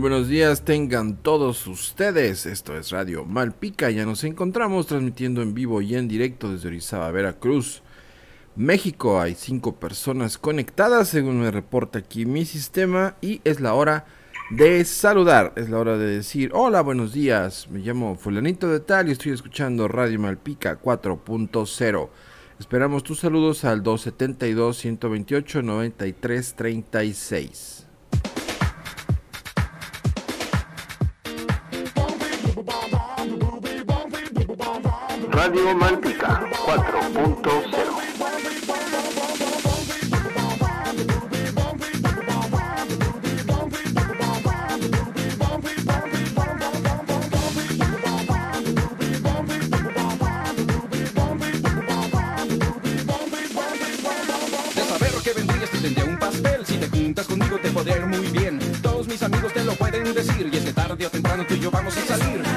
[0.00, 2.46] buenos días, tengan todos ustedes.
[2.46, 3.90] Esto es Radio Malpica.
[3.90, 7.82] Ya nos encontramos transmitiendo en vivo y en directo desde Orizaba, Veracruz,
[8.56, 9.20] México.
[9.20, 14.06] Hay cinco personas conectadas, según me reporta aquí mi sistema, y es la hora
[14.50, 15.52] de saludar.
[15.56, 17.68] Es la hora de decir: Hola, buenos días.
[17.70, 22.08] Me llamo Fulanito de Tal y estoy escuchando Radio Malpica 4.0.
[22.58, 27.89] Esperamos tus saludos al 272 128 9336.
[56.66, 58.58] Si te juntas conmigo te podré ir muy bien.
[58.82, 61.60] Todos mis amigos te lo pueden decir Y es que tarde o temprano tú y
[61.60, 62.49] yo vamos a salir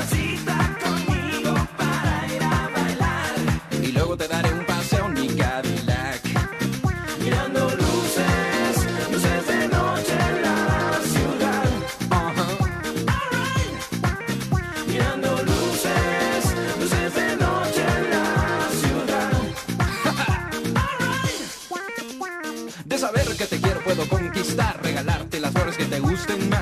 [26.24, 26.53] Austin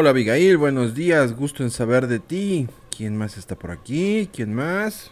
[0.00, 2.66] Hola Abigail, buenos días, gusto en saber de ti.
[2.96, 4.30] ¿Quién más está por aquí?
[4.32, 5.10] ¿Quién más?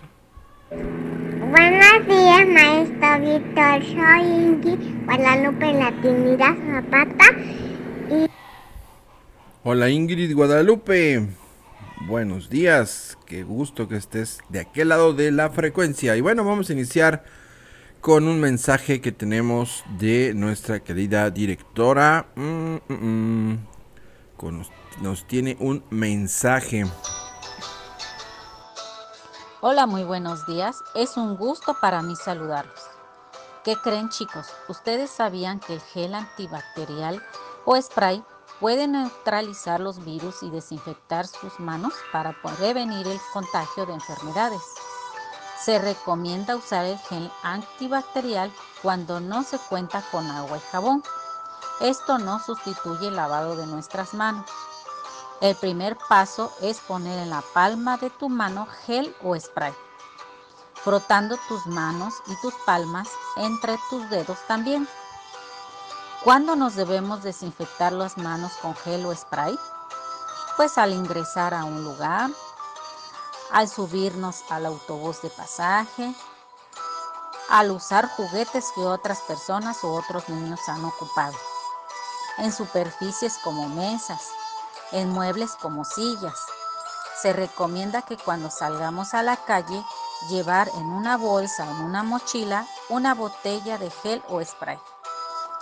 [0.71, 3.83] Buenos días, maestro Víctor.
[3.85, 7.25] Soy Ingi Guadalupe Latinidad Zapata.
[9.63, 11.27] Hola Ingrid Guadalupe.
[12.07, 16.17] Buenos días, qué gusto que estés de aquel lado de la frecuencia.
[16.17, 17.25] Y bueno, vamos a iniciar
[18.01, 22.29] con un mensaje que tenemos de nuestra querida directora.
[22.37, 22.95] Mm, mm,
[23.53, 23.59] mm.
[24.39, 26.85] Con- nos tiene un mensaje.
[29.61, 30.77] Hola, muy buenos días.
[30.95, 32.81] Es un gusto para mí saludarlos.
[33.65, 34.47] ¿Qué creen chicos?
[34.69, 37.23] ¿Ustedes sabían que el gel antibacterial
[37.65, 38.23] o spray
[38.61, 44.63] puede neutralizar los virus y desinfectar sus manos para prevenir el contagio de enfermedades?
[45.61, 51.03] Se recomienda usar el gel antibacterial cuando no se cuenta con agua y jabón.
[51.81, 54.49] Esto no sustituye el lavado de nuestras manos.
[55.41, 59.73] El primer paso es poner en la palma de tu mano gel o spray,
[60.75, 64.89] frotando tus manos y tus palmas entre tus dedos también.
[66.25, 69.57] ¿Cuándo nos debemos desinfectar las manos con gel o spray?
[70.57, 72.31] Pues al ingresar a un lugar,
[73.53, 76.13] al subirnos al autobús de pasaje,
[77.49, 81.37] al usar juguetes que otras personas u otros niños han ocupado,
[82.39, 84.33] en superficies como mesas,
[84.93, 86.39] en muebles como sillas.
[87.21, 89.85] Se recomienda que cuando salgamos a la calle
[90.29, 94.79] llevar en una bolsa o en una mochila una botella de gel o spray.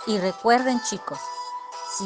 [0.05, 1.19] Y recuerden chicos,
[1.97, 2.05] si,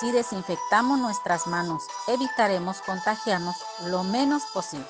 [0.00, 4.88] si desinfectamos nuestras manos, evitaremos contagiarnos lo menos posible.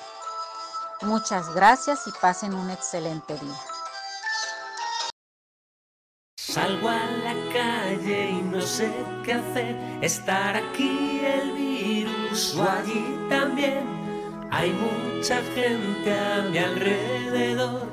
[1.01, 3.78] Muchas gracias y pasen un excelente día.
[6.49, 8.91] Salgo a la calle y no sé
[9.23, 9.75] qué hacer.
[10.01, 13.85] Estar aquí el virus o allí también.
[14.49, 17.87] Hay mucha gente a mi alrededor.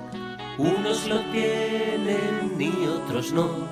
[0.56, 3.68] Unos lo tienen y otros no.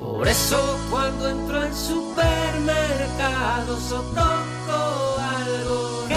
[0.00, 0.58] Por eso
[0.90, 6.08] cuando entro al supermercado o algo,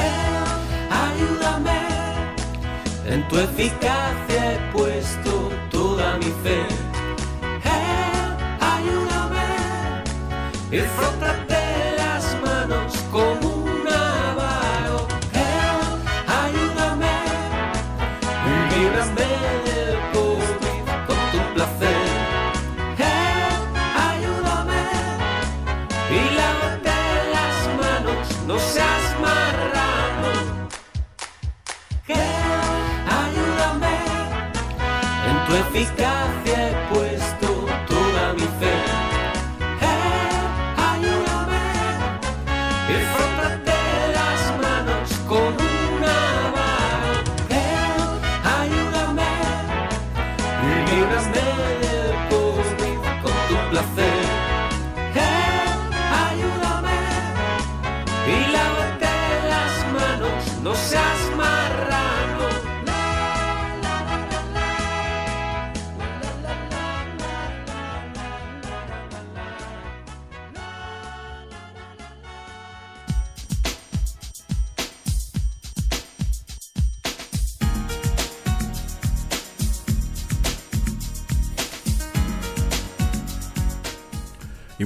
[0.90, 1.82] ayúdame.
[3.06, 6.91] En tu eficacia he puesto toda mi fe.
[10.72, 15.06] Y frótate las manos con un avaro.
[16.44, 17.16] ayúdame
[18.70, 19.30] líbrame
[19.66, 20.58] del COVID
[21.08, 22.08] con tu placer.
[24.10, 24.84] ayúdame
[26.10, 27.00] y lávate
[27.36, 30.32] las manos, no seas marrano.
[33.20, 33.96] ayúdame
[35.30, 37.11] en tu eficacia he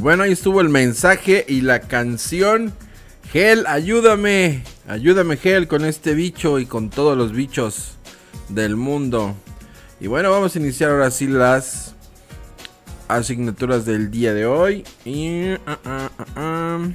[0.05, 2.71] bueno, ahí estuvo el mensaje y la canción.
[3.31, 4.61] Gel, ayúdame.
[4.87, 7.97] Ayúdame, Gel, con este bicho y con todos los bichos
[8.49, 9.33] del mundo.
[9.99, 11.95] Y bueno, vamos a iniciar ahora sí las
[13.07, 14.83] asignaturas del día de hoy.
[15.05, 15.53] Y.
[15.65, 16.87] ah, ah, ah,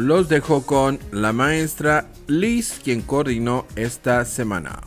[0.00, 4.80] Los dejo con la maestra Liz, quien coordinó esta semana.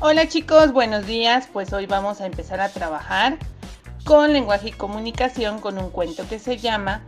[0.00, 1.48] Hola chicos, buenos días.
[1.50, 3.38] Pues hoy vamos a empezar a trabajar
[4.04, 7.06] con lenguaje y comunicación con un cuento que se llama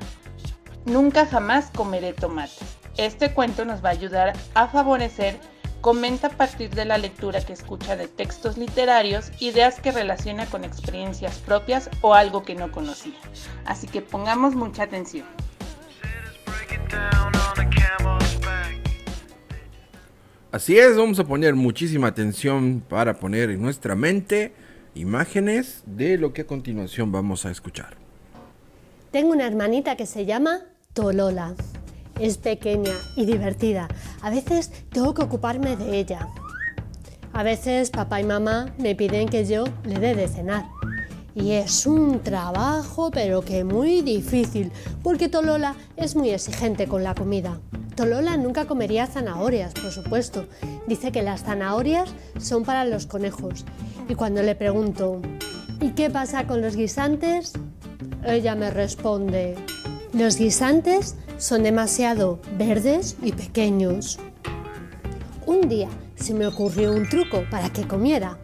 [0.86, 2.76] Nunca jamás comeré tomates.
[2.96, 5.40] Este cuento nos va a ayudar a favorecer
[5.84, 10.64] comenta a partir de la lectura que escucha de textos literarios ideas que relaciona con
[10.64, 13.18] experiencias propias o algo que no conocía.
[13.66, 15.26] Así que pongamos mucha atención.
[20.52, 24.54] Así es, vamos a poner muchísima atención para poner en nuestra mente
[24.94, 27.96] imágenes de lo que a continuación vamos a escuchar.
[29.10, 30.60] Tengo una hermanita que se llama
[30.94, 31.54] Tolola.
[32.20, 33.88] Es pequeña y divertida.
[34.22, 36.28] A veces tengo que ocuparme de ella.
[37.32, 40.66] A veces papá y mamá me piden que yo le dé de cenar.
[41.34, 44.70] Y es un trabajo pero que muy difícil,
[45.02, 47.58] porque Tolola es muy exigente con la comida.
[47.96, 50.46] Tolola nunca comería zanahorias, por supuesto.
[50.86, 53.64] Dice que las zanahorias son para los conejos.
[54.08, 55.20] Y cuando le pregunto,
[55.80, 57.52] ¿y qué pasa con los guisantes?
[58.24, 59.56] Ella me responde,
[60.14, 64.18] los guisantes son demasiado verdes y pequeños.
[65.44, 68.38] Un día se me ocurrió un truco para que comiera.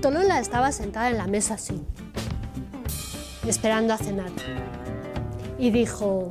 [0.00, 1.82] Tolola estaba sentada en la mesa así,
[3.46, 4.30] esperando a cenar.
[5.58, 6.28] Y dijo,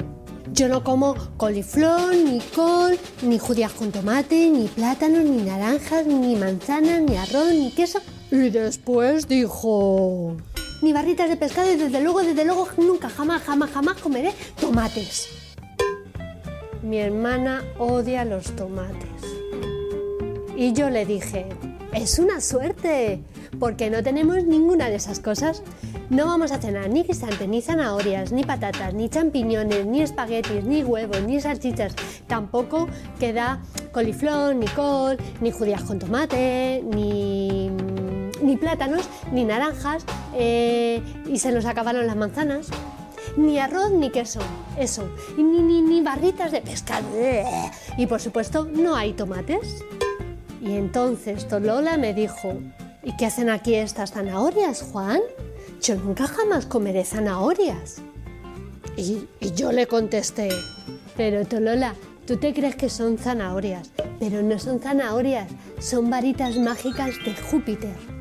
[0.51, 6.35] yo no como coliflor, ni col, ni judías con tomate, ni plátanos, ni naranjas, ni
[6.35, 7.99] manzanas, ni arroz, ni queso.
[8.29, 10.37] Y después dijo...
[10.83, 15.29] Ni barritas de pescado y desde luego, desde luego, nunca, jamás, jamás, jamás comeré tomates.
[16.81, 19.07] Mi hermana odia los tomates.
[20.57, 21.47] Y yo le dije,
[21.93, 23.23] es una suerte,
[23.61, 25.63] porque no tenemos ninguna de esas cosas.
[26.09, 30.83] No vamos a cenar ni guisantes, ni zanahorias, ni patatas, ni champiñones, ni espaguetis, ni
[30.83, 31.95] huevos, ni salchichas.
[32.27, 32.89] Tampoco
[33.21, 33.61] queda
[33.93, 37.69] coliflor, ni col, ni judías con tomate, ni,
[38.43, 42.67] ni plátanos, ni naranjas, eh, y se nos acabaron las manzanas.
[43.37, 44.41] Ni arroz ni queso,
[44.77, 45.09] eso.
[45.37, 47.07] Ni, ni, ni barritas de pescado.
[47.97, 49.83] Y por supuesto, no hay tomates.
[50.61, 52.53] Y entonces Tolola me dijo,
[53.01, 55.19] ¿y qué hacen aquí estas zanahorias, Juan?
[55.81, 58.01] Yo nunca jamás comeré zanahorias.
[58.95, 60.49] Y, y yo le contesté,
[61.17, 61.95] pero Tolola,
[62.27, 68.12] tú te crees que son zanahorias, pero no son zanahorias, son varitas mágicas de Júpiter.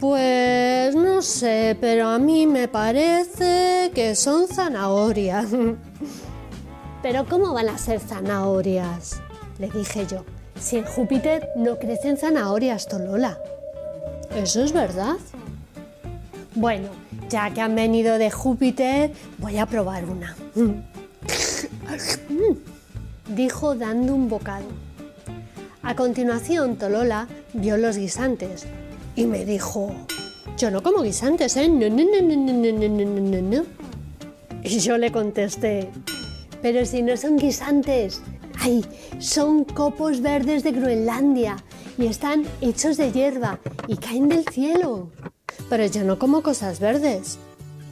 [0.00, 5.46] Pues no sé, pero a mí me parece que son zanahorias.
[7.02, 9.22] pero ¿cómo van a ser zanahorias?
[9.58, 10.24] Le dije yo.
[10.60, 13.38] Si en Júpiter no crecen zanahorias, Tolola.
[14.34, 15.16] Eso es verdad.
[16.54, 16.88] Bueno,
[17.28, 20.36] ya que han venido de Júpiter, voy a probar una.
[23.34, 24.66] Dijo dando un bocado.
[25.82, 28.66] A continuación, Tolola vio los guisantes
[29.16, 29.92] y me dijo,
[30.56, 31.70] yo no como guisantes, ¿eh?
[34.62, 35.88] Y yo le contesté,
[36.62, 38.20] pero si no son guisantes,
[38.60, 38.84] ay,
[39.18, 41.56] son copos verdes de Groenlandia
[41.98, 45.10] y están hechos de hierba y caen del cielo.
[45.70, 47.38] Pero yo no como cosas verdes.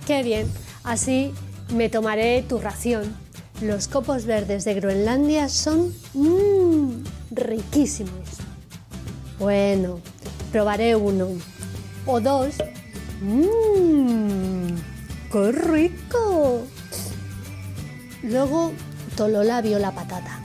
[0.06, 0.46] Qué bien,
[0.84, 1.32] así
[1.74, 3.14] me tomaré tu ración.
[3.62, 8.28] Los copos verdes de Groenlandia son mmm, riquísimos.
[9.38, 10.00] Bueno,
[10.54, 11.30] probaré uno
[12.06, 12.54] o dos.
[13.20, 14.76] Mmm,
[15.32, 16.62] qué rico.
[18.22, 18.70] Luego
[19.16, 20.40] Tolola vio la patata.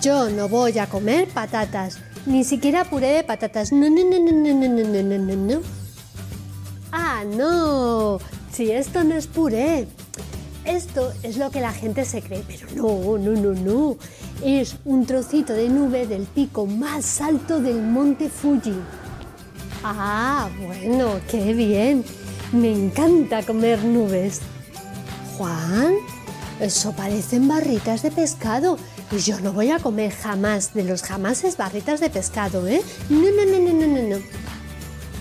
[0.00, 3.72] Yo no voy a comer patatas, ni siquiera puré de patatas.
[3.72, 5.60] No, no, no, no, no, no, no, no, no, no.
[6.92, 8.20] Ah, no.
[8.52, 9.88] Si esto no es puré.
[10.64, 13.96] Esto es lo que la gente se cree, pero no, no, no, no.
[14.44, 18.74] Es un trocito de nube del pico más alto del monte Fuji.
[19.84, 22.04] Ah, bueno, qué bien.
[22.52, 24.40] Me encanta comer nubes.
[25.38, 25.94] Juan,
[26.58, 28.78] eso parecen barritas de pescado.
[29.12, 32.82] Y yo no voy a comer jamás de los jamases barritas de pescado, ¿eh?
[33.10, 34.24] No, no, no, no, no, no.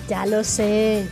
[0.10, 1.06] Ya lo sé.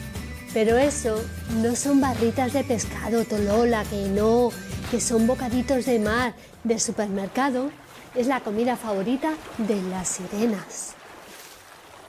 [0.52, 1.24] Pero eso
[1.62, 4.50] no son barritas de pescado, Tolola, que no,
[4.90, 7.70] que son bocaditos de mar de supermercado.
[8.16, 10.94] Es la comida favorita de las sirenas.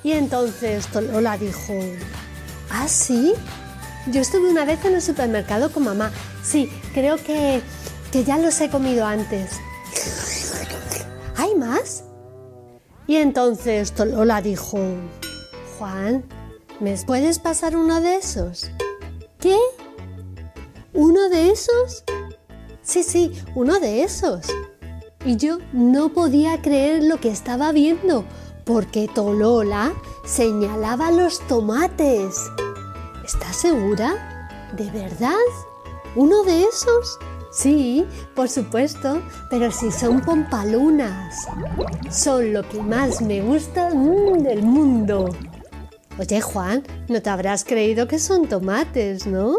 [0.03, 1.75] Y entonces Tolola dijo,
[2.71, 3.35] ¿ah, sí?
[4.07, 6.11] Yo estuve una vez en el supermercado con mamá.
[6.43, 7.61] Sí, creo que,
[8.11, 9.61] que ya los he comido antes.
[11.37, 12.05] ¿Hay más?
[13.07, 14.79] Y entonces Tolola dijo,
[15.79, 16.25] Juan,
[16.81, 18.71] ¿me puedes pasar uno de esos?
[19.39, 19.57] ¿Qué?
[20.95, 22.05] ¿Uno de esos?
[22.83, 24.47] Sí, sí, uno de esos.
[25.25, 28.25] Y yo no podía creer lo que estaba viendo,
[28.65, 29.93] porque Tolola
[30.25, 32.37] señalaba los tomates.
[33.25, 34.71] ¿Estás segura?
[34.77, 35.35] ¿De verdad?
[36.17, 37.19] ¿Uno de esos?
[37.53, 41.35] Sí, por supuesto, pero si son pompalunas.
[42.11, 45.29] Son lo que más me gusta mm, del mundo.
[46.19, 49.59] Oye, Juan, no te habrás creído que son tomates, ¿no?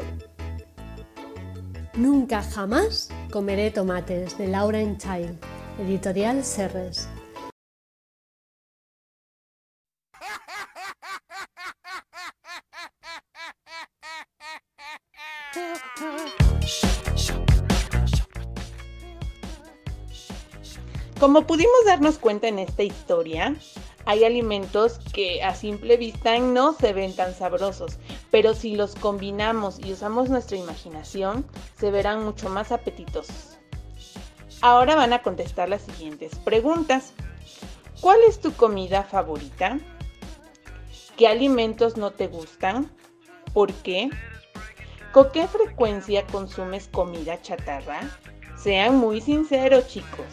[1.93, 5.38] Nunca jamás comeré tomates de Laura Child,
[5.77, 7.10] editorial Serres.
[21.19, 23.54] Como pudimos darnos cuenta en esta historia,
[24.06, 27.99] hay alimentos que a simple vista no se ven tan sabrosos,
[28.31, 31.45] pero si los combinamos y usamos nuestra imaginación,
[31.77, 33.59] se verán mucho más apetitosos.
[34.61, 37.13] Ahora van a contestar las siguientes preguntas.
[37.99, 39.79] ¿Cuál es tu comida favorita?
[41.17, 42.89] ¿Qué alimentos no te gustan?
[43.53, 44.09] ¿Por qué?
[45.11, 47.99] ¿Con qué frecuencia consumes comida chatarra?
[48.55, 50.25] Sean muy sinceros chicos.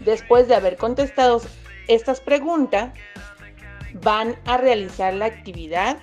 [0.00, 1.40] Después de haber contestado
[1.88, 2.92] estas preguntas,
[3.94, 5.98] van a realizar la actividad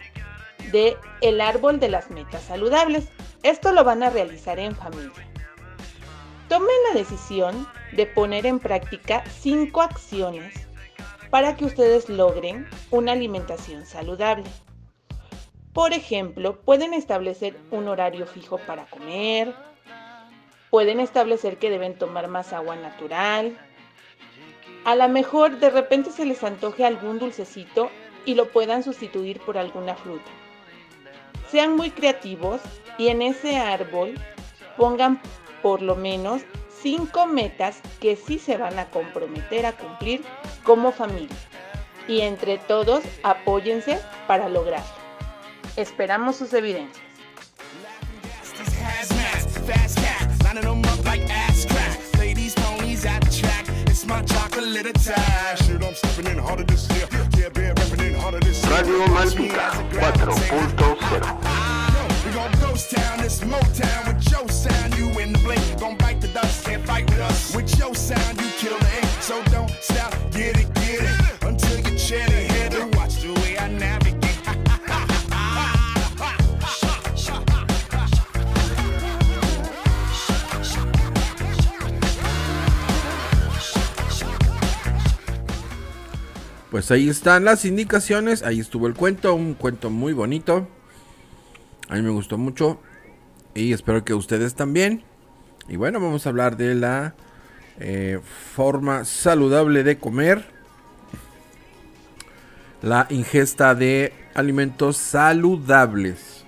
[0.71, 3.07] de el árbol de las metas saludables.
[3.43, 5.27] Esto lo van a realizar en familia.
[6.47, 10.67] Tomen la decisión de poner en práctica cinco acciones
[11.29, 14.49] para que ustedes logren una alimentación saludable.
[15.73, 19.53] Por ejemplo, pueden establecer un horario fijo para comer,
[20.71, 23.55] pueden establecer que deben tomar más agua natural,
[24.85, 27.89] a lo mejor de repente se les antoje algún dulcecito
[28.25, 30.31] y lo puedan sustituir por alguna fruta.
[31.51, 32.61] Sean muy creativos
[32.97, 34.15] y en ese árbol
[34.77, 35.21] pongan
[35.61, 36.41] por lo menos
[36.81, 40.23] cinco metas que sí se van a comprometer a cumplir
[40.63, 41.35] como familia.
[42.07, 44.87] Y entre todos apóyense para lograrlo.
[45.75, 47.09] Esperamos sus evidencias.
[50.49, 52.81] Radio Malpica 4.0 We gon'
[53.21, 55.59] ghost town, this Motown with your sound.
[55.67, 56.37] You in the blink, gon'
[57.17, 58.08] bite the dust,
[66.89, 67.09] fight
[67.55, 68.85] with your sound, you kill the
[69.21, 71.43] so don't stop, get it, get it.
[71.43, 72.48] Until you ahead
[86.71, 90.67] Pues ahí están las indicaciones, ahí estuvo el cuento, un cuento muy bonito.
[91.87, 92.79] A mí me gustó mucho
[93.55, 95.03] y espero que ustedes también.
[95.67, 97.15] Y bueno, vamos a hablar de la
[97.79, 98.19] eh,
[98.53, 100.45] forma saludable de comer.
[102.83, 106.45] La ingesta de alimentos saludables.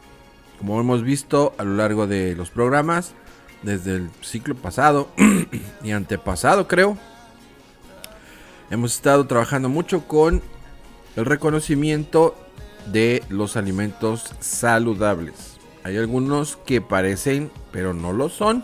[0.60, 3.16] Como hemos visto a lo largo de los programas,
[3.64, 5.10] desde el ciclo pasado
[5.84, 6.98] y antepasado creo,
[8.72, 10.42] hemos estado trabajando mucho con
[11.16, 12.36] el reconocimiento
[12.88, 15.58] de los alimentos saludables.
[15.84, 18.64] Hay algunos que parecen, pero no lo son.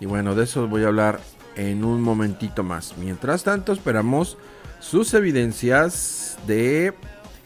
[0.00, 1.20] Y bueno, de eso voy a hablar
[1.56, 2.96] en un momentito más.
[2.98, 4.36] Mientras tanto, esperamos
[4.80, 6.92] sus evidencias de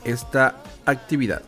[0.04, 1.42] esta actividad.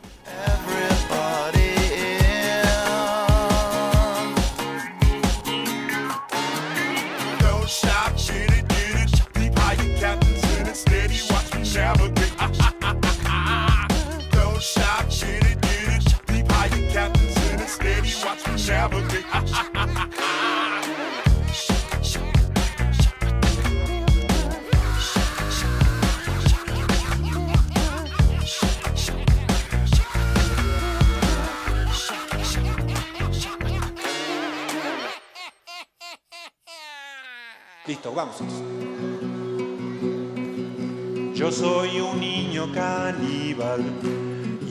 [41.34, 43.84] Yo soy un niño caníbal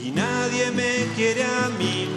[0.02, 2.08] y nadie me quiere a mí.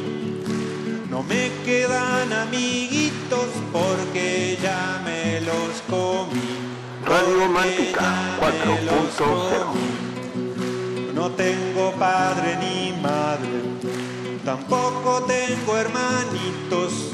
[1.09, 6.59] No me quedan amiguitos porque ya me los comí.
[7.05, 7.93] Radio los
[8.39, 11.11] 4.0 comí.
[11.13, 13.61] No tengo padre ni madre,
[14.43, 17.11] tampoco tengo hermanitos.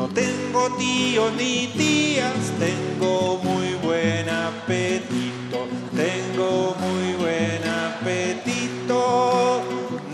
[0.00, 9.60] No tengo tíos ni tías, tengo muy buen apetito, tengo muy buen apetito.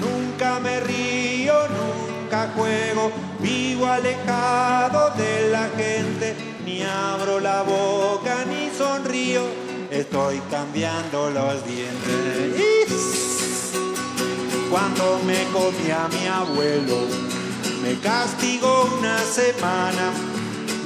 [0.00, 8.76] Nunca me río, nunca juego, vivo alejado de la gente, ni abro la boca ni
[8.76, 9.44] sonrío,
[9.92, 12.90] estoy cambiando los dientes.
[14.68, 17.35] Cuando me comía mi abuelo,
[17.86, 20.10] me castigó una semana.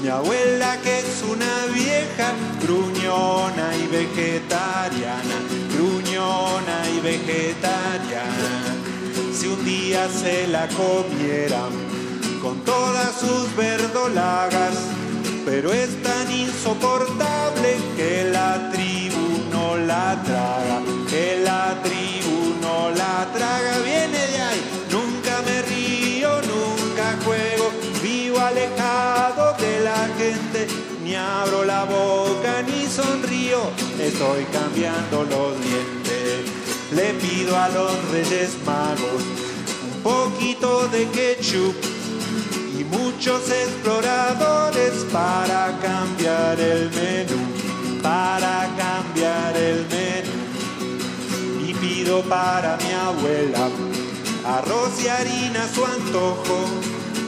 [0.02, 2.32] Mi abuela que es una vieja
[2.62, 5.36] gruñona y vegetariana,
[5.74, 8.52] gruñona y vegetariana.
[9.32, 11.72] Si un día se la comieran
[12.42, 14.76] con todas sus verdolagas,
[15.46, 23.26] pero es tan insoportable que la tribu no la traga, que la tribu no la
[23.32, 24.79] traga, viene de ahí,
[28.50, 30.66] alejado de la gente,
[31.04, 33.60] ni abro la boca ni sonrío,
[34.00, 36.50] estoy cambiando los dientes,
[36.92, 39.22] le pido a los reyes magos
[39.94, 41.74] un poquito de ketchup
[42.78, 47.40] y muchos exploradores para cambiar el menú,
[48.02, 50.40] para cambiar el menú.
[51.68, 53.68] Y pido para mi abuela
[54.44, 56.66] arroz y harina a su antojo,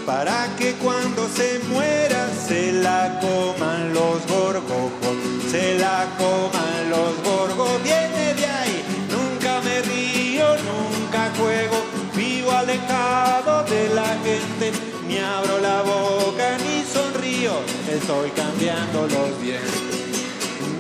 [0.06, 5.16] para que cuando se muera se la coman los gorgojos,
[5.50, 7.82] se la coman los gorgojos.
[7.82, 11.76] Viene de ahí, nunca me río, nunca juego,
[12.14, 14.72] vivo alejado de la gente,
[15.06, 17.52] ni abro la boca ni sonrío,
[17.88, 20.02] estoy cambiando los dientes.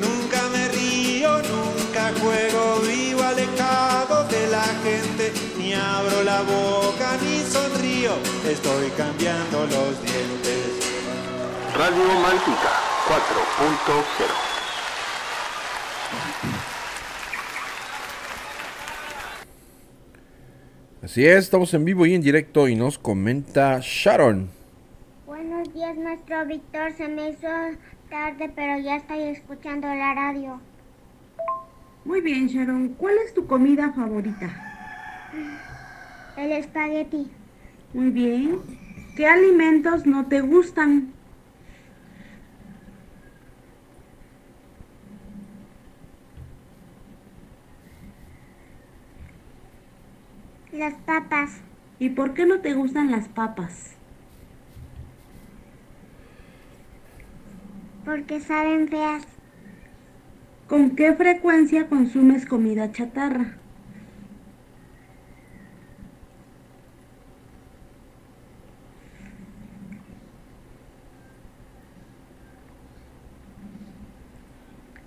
[0.00, 7.38] Nunca me río, nunca juego, vivo alejado de la gente, ni abro la boca ni
[7.38, 7.51] sonrío
[8.50, 10.90] estoy cambiando los dientes.
[11.76, 12.72] Radio Malpica
[13.08, 14.52] 4.0
[21.02, 24.50] Así es, estamos en vivo y en directo y nos comenta Sharon.
[25.26, 26.92] Buenos días, maestro Víctor.
[26.96, 27.48] Se me hizo
[28.10, 30.60] tarde, pero ya estoy escuchando la radio.
[32.04, 32.90] Muy bien, Sharon.
[32.90, 34.50] ¿Cuál es tu comida favorita?
[36.36, 37.30] El espagueti.
[37.94, 38.58] Muy bien.
[39.16, 41.12] ¿Qué alimentos no te gustan?
[50.72, 51.60] Las papas.
[51.98, 53.96] ¿Y por qué no te gustan las papas?
[58.06, 59.22] Porque saben feas.
[60.66, 63.61] ¿Con qué frecuencia consumes comida chatarra?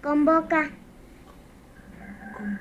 [0.06, 0.70] Con boca.
[2.38, 2.60] ¿Con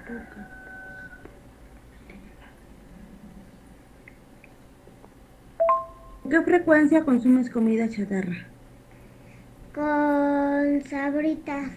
[6.30, 8.46] qué frecuencia consumes comida chatarra?
[9.74, 11.72] Con sabritas.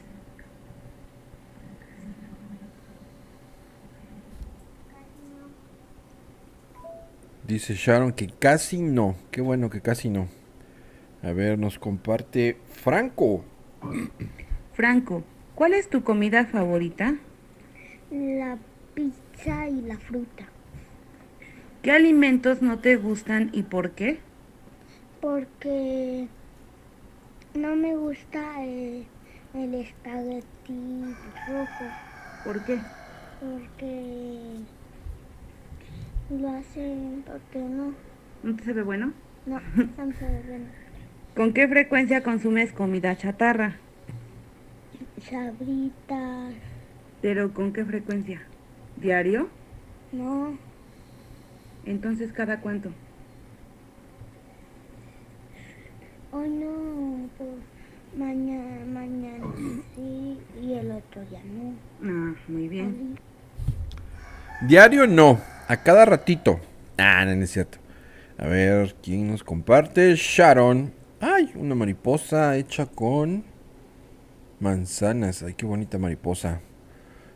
[7.46, 9.18] Dice Sharon que casi no.
[9.32, 10.30] Qué bueno que casi no.
[11.24, 13.44] A ver, nos comparte Franco.
[14.72, 15.24] Franco,
[15.58, 17.16] ¿cuál es tu comida favorita?
[18.12, 18.58] La
[18.94, 20.46] pizza y la fruta.
[21.82, 24.20] ¿Qué alimentos no te gustan y por qué?
[25.20, 26.28] Porque
[27.56, 29.06] no me gusta el,
[29.56, 31.16] el espagueti
[31.48, 31.90] rojo.
[32.44, 32.84] ¿Por qué?
[33.40, 34.60] Porque
[36.40, 37.94] lo hacen porque no.
[38.44, 39.12] ¿No te sabe bueno?
[39.48, 39.60] No,
[39.98, 40.66] no me sabe bueno.
[41.36, 43.87] ¿Con qué frecuencia consumes comida chatarra?
[45.22, 46.54] Sabritas.
[47.22, 48.42] ¿Pero con qué frecuencia?
[48.98, 49.50] ¿Diario?
[50.12, 50.58] No,
[51.86, 52.92] Entonces, ¿cada cuánto?
[56.32, 57.50] hoy no, pues
[58.16, 59.46] mañana, mañana
[59.96, 61.74] sí y el otro día no.
[62.04, 63.18] Ah, muy bien.
[64.62, 66.60] Diario no, a cada ratito.
[66.98, 67.80] Ah, no, no es cierto.
[68.38, 70.14] A ver, ¿quién nos comparte?
[70.16, 70.94] Sharon.
[71.20, 73.44] Ay, una mariposa hecha con
[74.60, 75.44] manzanas.
[75.44, 76.62] Ay, qué bonita mariposa.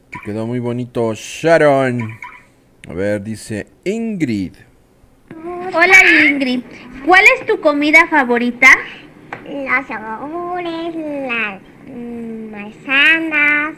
[0.10, 2.02] Te quedó muy bonito, Sharon.
[2.88, 4.54] A ver, dice Ingrid.
[5.74, 5.96] Hola
[6.28, 6.62] Ingrid,
[7.06, 8.68] ¿cuál es tu comida favorita?
[9.46, 10.96] Los yogures,
[11.28, 13.76] las mm, manzanas,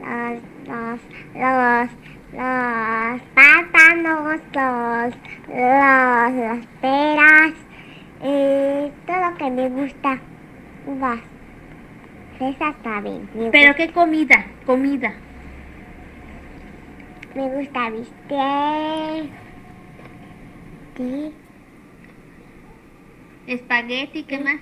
[0.00, 1.00] los, los,
[1.34, 1.90] los,
[2.32, 5.12] los plátanos, los,
[5.48, 7.52] los, las peras,
[8.22, 10.18] eh, todo lo que me gusta.
[10.86, 11.33] Uvas.
[12.38, 13.28] Fresas también.
[13.34, 14.46] Me ¿Pero qué comida?
[14.66, 15.14] Comida.
[17.34, 19.30] Me gusta bistec.
[20.96, 21.32] Sí.
[23.46, 24.60] Espagueti, ¿qué más?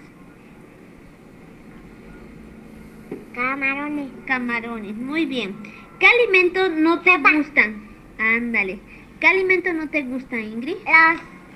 [3.35, 4.11] Camarones.
[4.27, 5.55] Camarones, muy bien.
[5.99, 7.89] ¿Qué alimentos no te gustan?
[8.19, 8.79] Ándale.
[9.21, 10.77] ¿Qué alimentos no te gustan, Ingrid?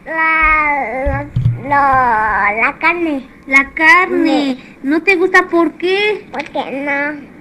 [0.07, 1.27] La,
[1.63, 3.27] lo- la carne.
[3.47, 4.57] La carne.
[4.83, 6.27] ¿No te gusta por qué?
[6.33, 7.37] Porque no.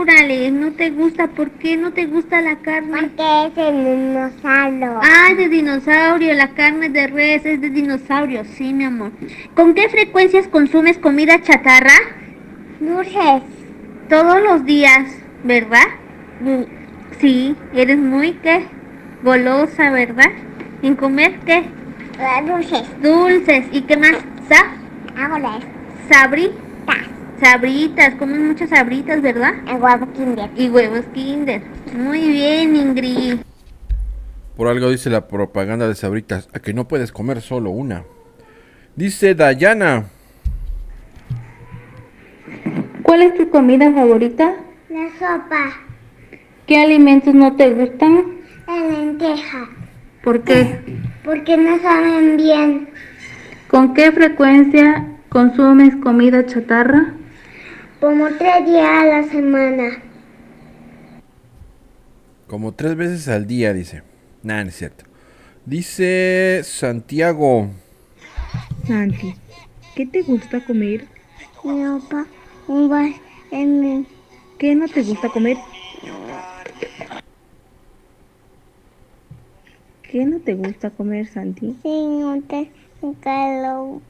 [0.00, 1.28] Órale, no te gusta.
[1.28, 2.90] ¿Por qué no te gusta la carne?
[3.00, 4.98] Porque es el dinosaurio.
[5.02, 9.12] Ah, es de dinosaurio, la carne de res es de dinosaurio, sí, mi amor.
[9.54, 11.94] ¿Con qué frecuencias consumes comida chatarra?
[12.80, 13.42] Dulces.
[14.08, 15.86] Todos los días, ¿verdad?
[17.20, 18.64] Sí, eres muy, ¿qué?
[19.22, 20.30] Golosa, ¿verdad?
[20.84, 21.60] ¿En comer qué?
[21.60, 22.82] Eh, Dulces.
[23.00, 24.16] Dulces, ¿y qué más?
[24.50, 24.76] ¿Sa?
[25.16, 25.64] Hago las
[26.10, 27.08] ¿Sabritas?
[27.40, 29.54] Sabritas, comes muchas sabritas, ¿verdad?
[29.66, 30.50] el huevo kinder.
[30.54, 31.62] Y huevos kinder.
[31.96, 33.38] Muy bien, Ingrid.
[34.58, 38.04] Por algo dice la propaganda de Sabritas, a que no puedes comer solo una.
[38.94, 40.04] Dice Dayana.
[43.02, 44.54] ¿Cuál es tu comida favorita?
[44.90, 45.78] La sopa.
[46.66, 48.42] ¿Qué alimentos no te gustan?
[48.66, 49.83] La lenteja.
[50.24, 50.80] ¿Por qué?
[51.22, 52.88] Porque no saben bien.
[53.68, 57.12] ¿Con qué frecuencia consumes comida chatarra?
[58.00, 60.02] Como tres días a la semana.
[62.46, 64.02] Como tres veces al día, dice.
[64.42, 65.04] Nah, no es cierto.
[65.66, 67.68] Dice Santiago.
[68.86, 69.34] Santi,
[69.94, 71.06] ¿qué te gusta comer?
[72.66, 73.10] Uvas.
[73.50, 74.06] em,
[74.58, 75.58] ¿Qué no te gusta comer?
[80.14, 81.76] ¿Qué no te gusta comer, Santi?
[81.82, 82.70] Sí, no te
[83.20, 84.00] caldo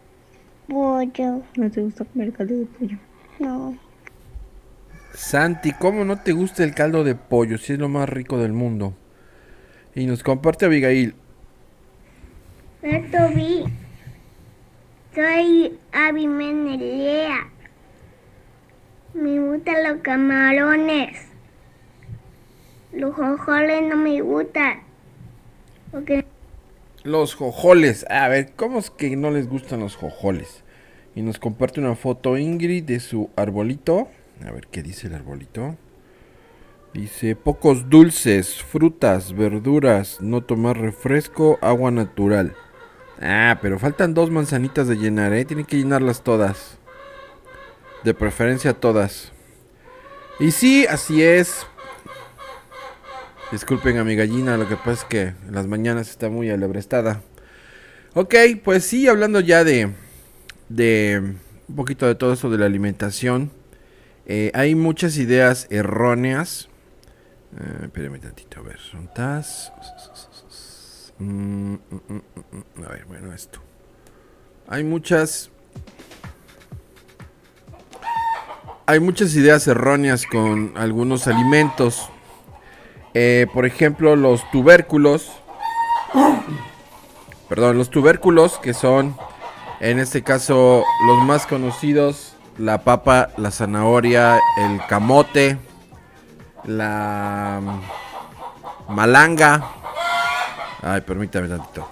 [0.69, 1.43] pollo.
[1.57, 2.99] ¿No te gusta comer caldo de pollo?
[3.39, 3.79] No.
[5.15, 7.57] Santi, ¿cómo no te gusta el caldo de pollo?
[7.57, 8.93] Si es lo más rico del mundo.
[9.95, 11.15] Y nos comparte Abigail.
[12.83, 13.65] Esto vi.
[15.15, 17.49] Soy Abby Menelea.
[19.15, 21.29] Me gustan los camarones.
[22.93, 24.84] Los jojoles no me gustan.
[27.03, 28.07] Los jojoles.
[28.11, 30.65] A ver, ¿cómo es que no les gustan los jojoles?
[31.15, 34.09] Y nos comparte una foto Ingrid de su arbolito.
[34.45, 35.77] A ver, ¿qué dice el arbolito?
[36.93, 42.55] Dice, pocos dulces, frutas, verduras, no tomar refresco, agua natural.
[43.21, 45.45] Ah, pero faltan dos manzanitas de llenar, ¿eh?
[45.45, 46.79] Tienen que llenarlas todas.
[48.03, 49.33] De preferencia todas.
[50.41, 51.67] Y sí, así es.
[53.55, 57.23] Disculpen a mi gallina, lo que pasa es que en las mañanas está muy alebrestada.
[58.15, 59.93] Ok, pues sí, hablando ya de,
[60.69, 61.37] de
[61.69, 63.53] un poquito de todo eso de la alimentación.
[64.27, 66.69] eh, hay muchas ideas erróneas.
[67.57, 69.73] Eh, espérame tantito, a ver, son tas.
[71.21, 73.61] Mm, mm, mm, a ver, bueno, esto.
[74.67, 75.53] Hay muchas.
[78.87, 82.11] Hay muchas ideas erróneas con algunos alimentos.
[83.15, 85.31] Eh, por ejemplo, los tubérculos.
[87.49, 89.17] Perdón, los tubérculos que son,
[89.81, 95.59] en este caso, los más conocidos: la papa, la zanahoria, el camote,
[96.65, 99.65] la mm, malanga.
[100.83, 101.89] Ay, permítame tantito.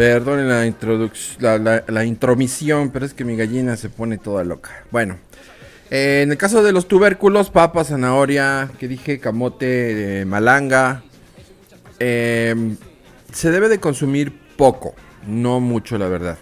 [0.00, 0.64] Perdonen la
[1.40, 4.70] la, la- la intromisión, pero es que mi gallina se pone toda loca.
[4.90, 5.18] Bueno,
[5.90, 11.02] eh, en el caso de los tubérculos, papa, zanahoria, que dije, camote, eh, malanga,
[11.98, 12.54] eh,
[13.30, 14.94] se debe de consumir poco,
[15.26, 16.38] no mucho la verdad.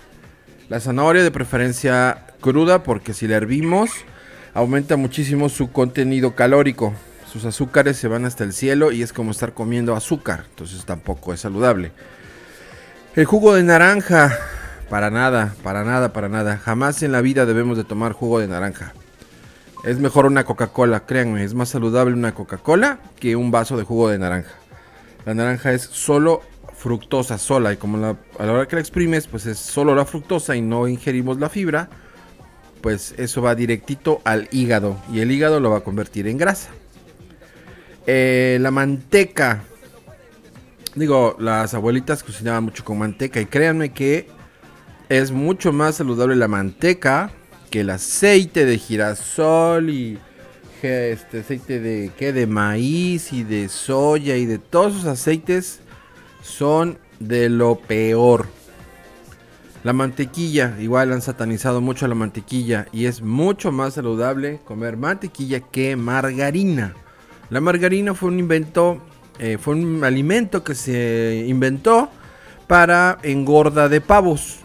[0.68, 3.90] La zanahoria de preferencia cruda porque si la hervimos
[4.54, 6.94] aumenta muchísimo su contenido calórico.
[7.26, 11.34] Sus azúcares se van hasta el cielo y es como estar comiendo azúcar, entonces tampoco
[11.34, 11.90] es saludable.
[13.18, 14.38] El jugo de naranja,
[14.88, 16.56] para nada, para nada, para nada.
[16.56, 18.92] Jamás en la vida debemos de tomar jugo de naranja.
[19.82, 24.08] Es mejor una Coca-Cola, créanme, es más saludable una Coca-Cola que un vaso de jugo
[24.08, 24.52] de naranja.
[25.26, 26.42] La naranja es solo
[26.76, 30.04] fructosa, sola, y como la- a la hora que la exprimes, pues es solo la
[30.04, 31.88] fructosa y no ingerimos la fibra,
[32.82, 36.68] pues eso va directito al hígado y el hígado lo va a convertir en grasa.
[38.06, 39.64] Eh, la manteca,
[40.98, 44.28] Digo, las abuelitas cocinaban mucho con manteca y créanme que
[45.08, 47.30] es mucho más saludable la manteca
[47.70, 50.18] que el aceite de girasol y
[50.82, 52.32] este aceite de ¿qué?
[52.32, 55.80] de maíz y de soya y de todos esos aceites
[56.42, 58.46] son de lo peor.
[59.84, 65.60] La mantequilla, igual han satanizado mucho la mantequilla y es mucho más saludable comer mantequilla
[65.60, 66.94] que margarina.
[67.50, 69.00] La margarina fue un invento,
[69.38, 72.10] eh, fue un alimento que se inventó
[72.66, 74.58] para engorda de pavos.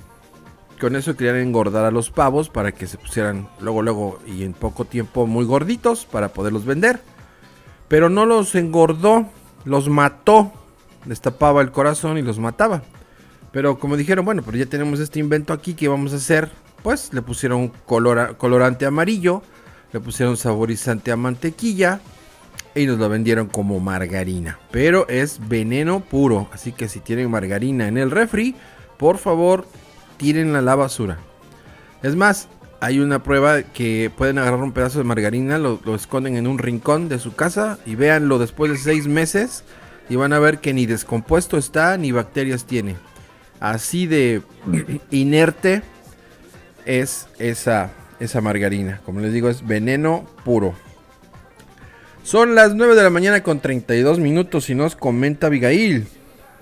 [0.79, 4.53] Con eso querían engordar a los pavos para que se pusieran luego, luego y en
[4.53, 7.01] poco tiempo muy gorditos para poderlos vender.
[7.87, 9.27] Pero no los engordó,
[9.65, 10.51] los mató,
[11.05, 12.81] les tapaba el corazón y los mataba.
[13.51, 16.51] Pero como dijeron, bueno, pero ya tenemos este invento aquí, ¿qué vamos a hacer?
[16.81, 19.43] Pues le pusieron colora- colorante amarillo,
[19.93, 22.01] le pusieron saborizante a mantequilla
[22.75, 24.59] y nos lo vendieron como margarina.
[24.71, 28.55] Pero es veneno puro, así que si tienen margarina en el refri,
[28.97, 29.67] por favor,
[30.17, 31.17] tírenla a la basura.
[32.01, 32.47] Es más,
[32.83, 37.07] hay una prueba que pueden agarrar un pedazo de margarina, lo, esconden en un rincón
[37.07, 39.63] de su casa y véanlo después de seis meses
[40.09, 42.97] y van a ver que ni descompuesto está ni bacterias tiene.
[43.61, 44.41] Así de
[45.11, 45.81] inerte
[46.85, 48.99] es esa, esa margarina.
[49.05, 50.73] Como les digo, es veneno puro.
[52.23, 56.07] Son las 9 de la mañana con 32 minutos y nos comenta Abigail.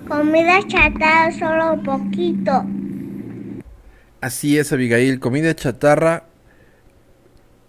[0.08, 2.66] Comida chatarra solo poquito.
[4.22, 5.20] Así es, Abigail.
[5.20, 6.24] Comida chatarra.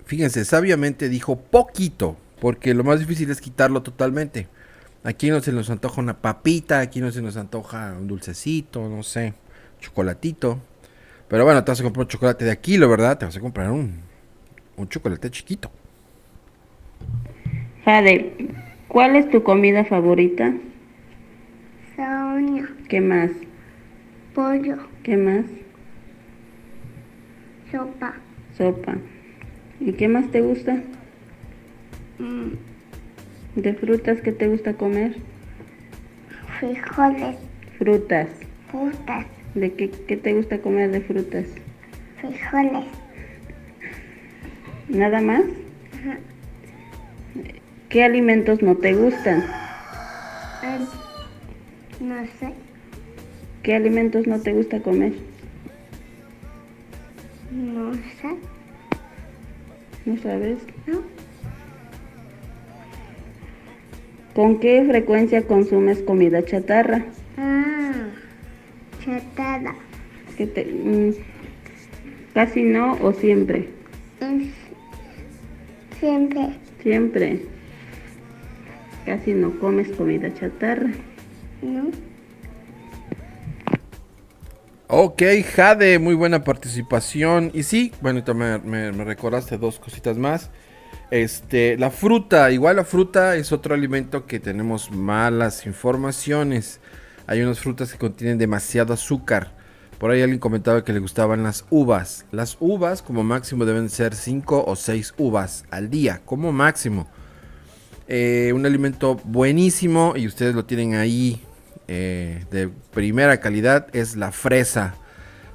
[0.07, 2.17] Fíjense, sabiamente dijo poquito.
[2.41, 4.49] Porque lo más difícil es quitarlo totalmente.
[5.05, 6.81] Aquí no se nos antoja una papita.
[6.81, 9.35] Aquí no se nos antoja un dulcecito, no sé,
[9.81, 10.59] chocolatito.
[11.29, 13.19] Pero bueno, te vas a comprar un chocolate de a kilo, ¿verdad?
[13.19, 14.01] Te vas a comprar un,
[14.79, 15.71] un chocolate chiquito.
[17.85, 18.33] Jade,
[18.89, 20.55] ¿cuál es tu comida favorita?
[21.97, 23.31] Sonia, ¿Qué más?
[24.35, 25.45] pollo, ¿Qué más?
[27.71, 28.15] sopa,
[28.57, 28.97] Sopa.
[29.81, 30.83] ¿Y qué más te gusta?
[32.19, 32.53] mm,
[33.57, 35.17] ¿De frutas qué te gusta comer?
[36.59, 37.37] frijoles,
[37.79, 38.29] Frutas.
[38.71, 41.47] frutas, ¿De qué, qué te gusta comer de frutas?
[42.21, 42.87] frijoles,
[44.89, 45.43] ¿Nada más?
[45.93, 46.19] Ajá.
[47.93, 49.45] ¿Qué alimentos no te gustan?
[52.01, 52.53] no sé,
[53.63, 55.13] ¿Qué alimentos no te gusta comer?
[57.51, 58.35] no sé,
[60.07, 60.57] ¿No sabes?
[60.87, 61.03] ¿no?
[64.35, 67.05] ¿Con qué frecuencia consumes comida chatarra?
[67.37, 68.07] Ah,
[69.05, 69.75] chatada,
[70.39, 71.13] ¿Qué te- mm,
[72.33, 73.69] ¿Casi no o siempre?
[74.21, 74.49] es
[76.01, 76.49] siempre,
[76.83, 77.41] Siempre.
[79.07, 80.91] Casi no comes comida chatarra.
[81.63, 81.91] ¿no?
[84.89, 85.23] Ok,
[85.55, 87.51] Jade, muy buena participación.
[87.55, 88.59] Y sí, bueno, me-
[88.93, 90.51] me recordaste dos cositas más.
[91.11, 96.81] Este, la fruta, igual la fruta es otro alimento que tenemos malas informaciones.
[97.27, 99.53] Hay unas frutas que contienen demasiado azúcar.
[99.99, 102.27] Por ahí alguien comentaba que le gustaban las uvas.
[102.33, 107.09] Las uvas como máximo deben ser 5 o 6 uvas al día, como máximo.
[108.15, 111.41] Eh, un alimento buenísimo y ustedes lo tienen ahí
[111.89, 114.97] eh, de primera calidad es la fresa.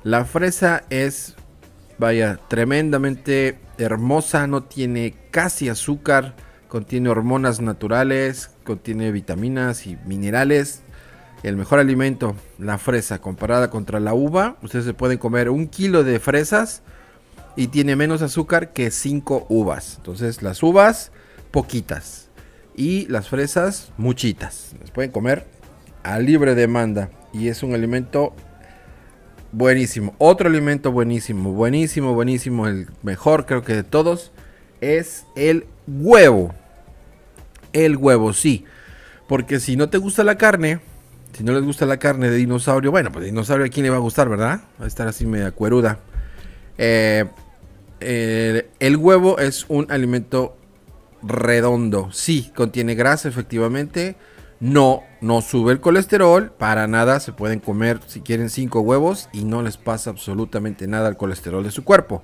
[0.04, 1.36] La fresa es,
[2.00, 6.34] vaya, tremendamente hermosa, no tiene casi azúcar,
[6.68, 10.82] contiene hormonas naturales, contiene vitaminas y minerales.
[11.44, 16.04] El mejor alimento, la fresa, comparada contra la uva, ustedes se pueden comer un kilo
[16.04, 16.82] de fresas
[17.56, 19.98] y tiene menos azúcar que 5 uvas.
[19.98, 21.12] Entonces las uvas,
[21.52, 22.27] poquitas.
[22.78, 24.76] Y las fresas, muchitas.
[24.80, 25.46] Las pueden comer
[26.04, 27.10] a libre demanda.
[27.34, 28.34] Y es un alimento
[29.52, 30.14] buenísimo.
[30.20, 32.68] Otro alimento buenísimo, buenísimo, buenísimo.
[32.68, 34.32] El mejor creo que de todos
[34.80, 36.54] es el huevo.
[37.74, 38.64] El huevo, sí.
[39.28, 40.80] Porque si no te gusta la carne,
[41.34, 43.98] si no les gusta la carne de dinosaurio, bueno, pues dinosaurio a quién le va
[43.98, 44.62] a gustar, ¿verdad?
[44.80, 46.00] Va a estar así media cueruda.
[46.78, 47.26] Eh,
[48.02, 50.56] eh, el huevo es un alimento
[51.22, 52.10] redondo.
[52.12, 54.16] Sí, contiene grasa, efectivamente.
[54.60, 56.52] No, no sube el colesterol.
[56.52, 57.20] Para nada.
[57.20, 61.64] Se pueden comer si quieren 5 huevos y no les pasa absolutamente nada al colesterol
[61.64, 62.24] de su cuerpo.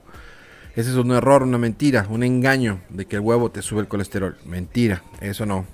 [0.75, 3.87] Ese es un error, una mentira, un engaño de que el huevo te sube el
[3.87, 4.37] colesterol.
[4.45, 5.67] Mentira, eso no.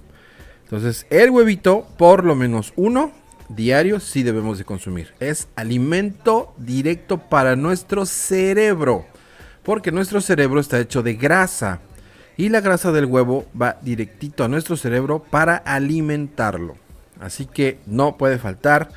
[0.63, 3.11] Entonces, el huevito, por lo menos uno
[3.47, 5.13] diario, sí debemos de consumir.
[5.19, 9.05] Es alimento directo para nuestro cerebro.
[9.63, 11.79] Porque nuestro cerebro está hecho de grasa.
[12.39, 16.77] Y la grasa del huevo va directito a nuestro cerebro para alimentarlo.
[17.19, 18.91] Así que no puede faltar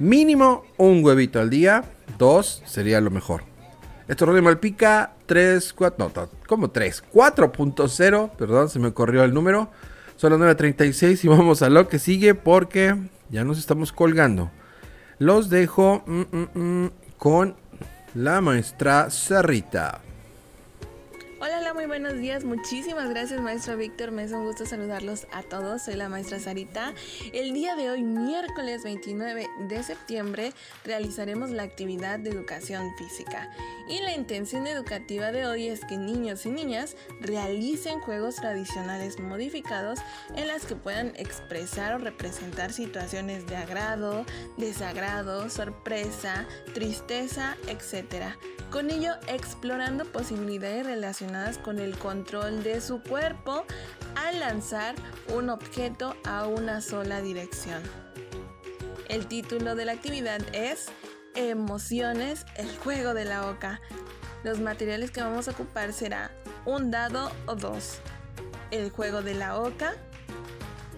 [0.00, 1.84] mínimo un huevito al día.
[2.18, 3.44] Dos sería lo mejor.
[4.08, 9.22] Esto es Radio Malpica 3, 4, no, no, como 3, 4.0, perdón, se me corrió
[9.22, 9.70] el número.
[10.16, 12.96] Son las 9.36 y vamos a lo que sigue porque
[13.30, 14.50] ya nos estamos colgando.
[15.20, 17.54] Los dejo mm, mm, mm, con
[18.16, 20.00] la maestra Cerrita.
[21.44, 22.44] Hola, muy buenos días.
[22.44, 24.12] Muchísimas gracias, maestro Víctor.
[24.12, 25.82] Me es un gusto saludarlos a todos.
[25.82, 26.94] Soy la maestra Sarita.
[27.32, 30.52] El día de hoy, miércoles 29 de septiembre,
[30.84, 33.50] realizaremos la actividad de educación física.
[33.88, 39.98] Y la intención educativa de hoy es que niños y niñas realicen juegos tradicionales modificados
[40.36, 44.24] en las que puedan expresar o representar situaciones de agrado,
[44.58, 48.36] desagrado, sorpresa, tristeza, etc.
[48.70, 50.86] Con ello explorando posibilidades
[51.62, 53.64] con el control de su cuerpo
[54.16, 54.94] al lanzar
[55.34, 57.82] un objeto a una sola dirección.
[59.08, 60.88] El título de la actividad es
[61.34, 63.80] Emociones, el juego de la oca.
[64.44, 66.32] Los materiales que vamos a ocupar será
[66.66, 68.00] un dado o dos,
[68.70, 69.94] el juego de la oca,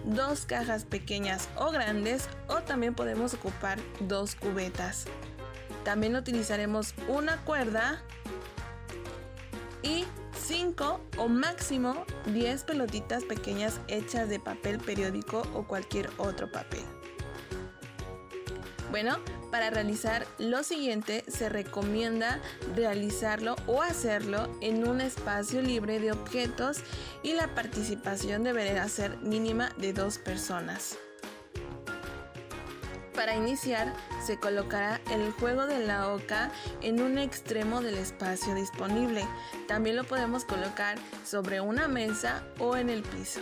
[0.03, 5.05] dos cajas pequeñas o grandes o también podemos ocupar dos cubetas.
[5.85, 8.01] También utilizaremos una cuerda
[9.85, 10.05] y
[10.47, 16.83] 5 o máximo 10 pelotitas pequeñas hechas de papel periódico o cualquier otro papel.
[18.91, 19.17] Bueno,
[19.49, 22.39] para realizar lo siguiente se recomienda
[22.75, 26.77] realizarlo o hacerlo en un espacio libre de objetos
[27.23, 30.99] y la participación deberá ser mínima de dos personas.
[33.15, 36.51] Para iniciar, se colocará el juego de la oca
[36.81, 39.25] en un extremo del espacio disponible.
[39.67, 43.39] También lo podemos colocar sobre una mesa o en el piso.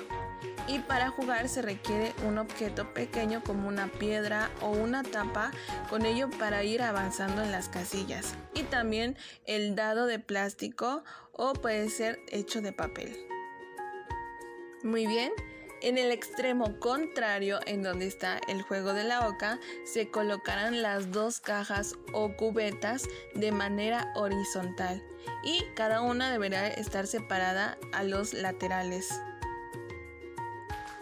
[0.68, 5.52] Y para jugar se requiere un objeto pequeño como una piedra o una tapa,
[5.90, 8.36] con ello para ir avanzando en las casillas.
[8.54, 13.18] Y también el dado de plástico o puede ser hecho de papel.
[14.84, 15.32] Muy bien,
[15.84, 21.12] en el extremo contrario, en donde está el juego de la oca, se colocarán las
[21.12, 25.04] dos cajas o cubetas de manera horizontal
[25.44, 29.10] y cada una deberá estar separada a los laterales.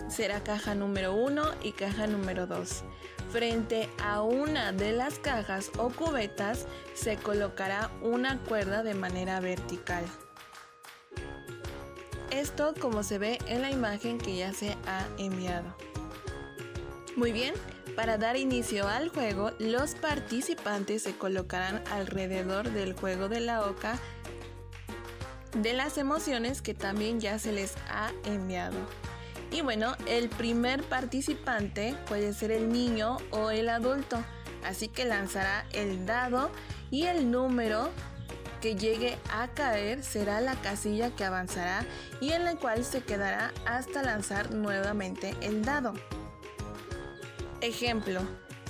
[0.09, 2.83] Será caja número 1 y caja número 2.
[3.31, 6.65] Frente a una de las cajas o cubetas
[6.95, 10.03] se colocará una cuerda de manera vertical.
[12.31, 15.75] Esto como se ve en la imagen que ya se ha enviado.
[17.15, 17.53] Muy bien,
[17.95, 23.99] para dar inicio al juego, los participantes se colocarán alrededor del juego de la oca
[25.57, 28.77] de las emociones que también ya se les ha enviado.
[29.51, 34.17] Y bueno, el primer participante puede ser el niño o el adulto,
[34.63, 36.49] así que lanzará el dado
[36.89, 37.89] y el número
[38.61, 41.85] que llegue a caer será la casilla que avanzará
[42.21, 45.93] y en la cual se quedará hasta lanzar nuevamente el dado.
[47.59, 48.21] Ejemplo,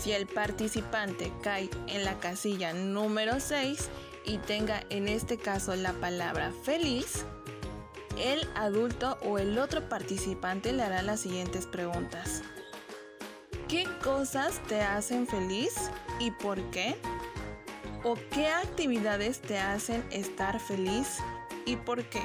[0.01, 3.89] si el participante cae en la casilla número 6
[4.25, 7.25] y tenga en este caso la palabra feliz,
[8.17, 12.41] el adulto o el otro participante le hará las siguientes preguntas.
[13.67, 15.73] ¿Qué cosas te hacen feliz
[16.19, 16.97] y por qué?
[18.03, 21.19] ¿O qué actividades te hacen estar feliz
[21.65, 22.23] y por qué?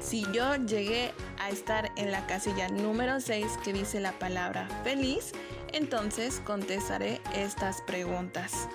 [0.00, 5.32] Si yo llegué a estar en la casilla número 6 que dice la palabra feliz,
[5.72, 8.68] entonces contestaré estas preguntas.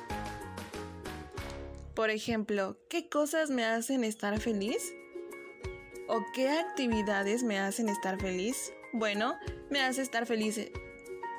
[1.94, 4.94] Por ejemplo, ¿qué cosas me hacen estar feliz?
[6.08, 8.72] ¿O qué actividades me hacen estar feliz?
[8.94, 9.38] Bueno,
[9.70, 10.72] me hace estar feliz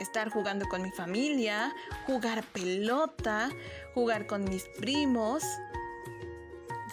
[0.00, 1.74] estar jugando con mi familia,
[2.06, 3.50] jugar pelota,
[3.94, 5.42] jugar con mis primos,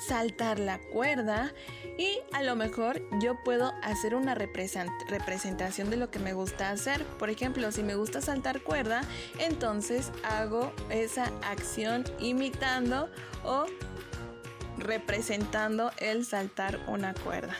[0.08, 1.54] saltar la cuerda
[1.97, 7.04] y a lo mejor yo puedo hacer una representación de lo que me gusta hacer.
[7.20, 9.02] Por ejemplo, si me gusta saltar cuerda,
[9.39, 13.10] entonces hago esa acción imitando
[13.43, 13.66] o
[14.78, 17.56] representando el saltar una cuerda.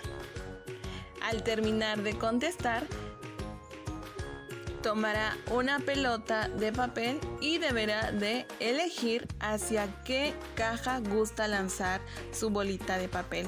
[1.22, 2.88] Al terminar de contestar,
[4.82, 12.02] tomará una pelota de papel y deberá de elegir hacia qué caja gusta lanzar
[12.32, 13.48] su bolita de papel.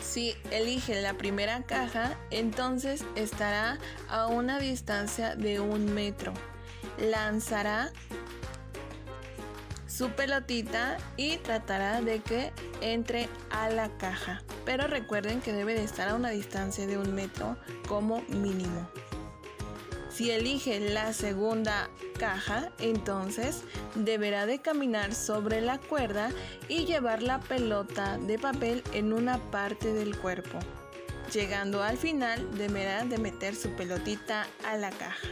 [0.00, 3.78] Si elige la primera caja, entonces estará
[4.08, 6.32] a una distancia de un metro.
[6.98, 7.92] Lanzará
[9.86, 14.42] su pelotita y tratará de que entre a la caja.
[14.64, 18.88] Pero recuerden que debe de estar a una distancia de un metro como mínimo.
[20.20, 23.62] Si elige la segunda caja, entonces
[23.94, 26.28] deberá de caminar sobre la cuerda
[26.68, 30.58] y llevar la pelota de papel en una parte del cuerpo.
[31.32, 35.28] Llegando al final, deberá de meter su pelotita a la caja.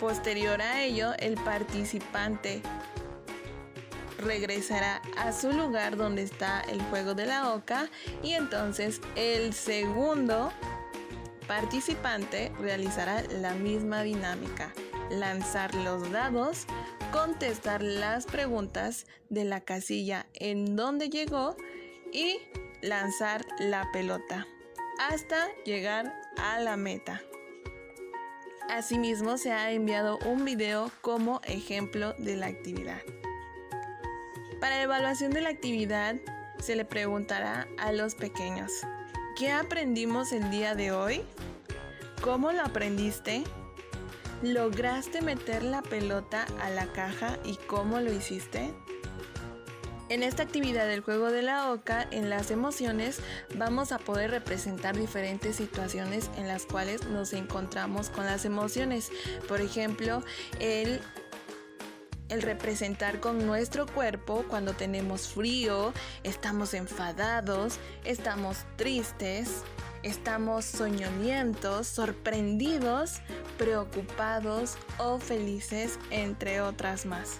[0.00, 2.62] Posterior a ello, el participante
[4.18, 7.88] regresará a su lugar donde está el juego de la oca
[8.24, 10.52] y entonces el segundo
[11.52, 14.72] participante realizará la misma dinámica,
[15.10, 16.64] lanzar los dados,
[17.12, 21.54] contestar las preguntas de la casilla en donde llegó
[22.10, 22.38] y
[22.80, 24.46] lanzar la pelota
[24.98, 27.20] hasta llegar a la meta.
[28.70, 33.02] Asimismo, se ha enviado un video como ejemplo de la actividad.
[34.58, 36.16] Para evaluación de la actividad,
[36.60, 38.72] se le preguntará a los pequeños,
[39.36, 41.22] ¿qué aprendimos el día de hoy?
[42.22, 43.44] ¿Cómo lo aprendiste?
[44.42, 48.74] ¿Lograste meter la pelota a la caja y cómo lo hiciste?
[50.08, 53.20] En esta actividad del juego de la oca, en las emociones,
[53.54, 59.10] vamos a poder representar diferentes situaciones en las cuales nos encontramos con las emociones.
[59.48, 60.22] Por ejemplo,
[60.60, 61.00] el
[62.32, 69.62] el representar con nuestro cuerpo cuando tenemos frío, estamos enfadados, estamos tristes,
[70.02, 73.20] estamos soñolientos, sorprendidos,
[73.58, 77.38] preocupados o felices, entre otras más.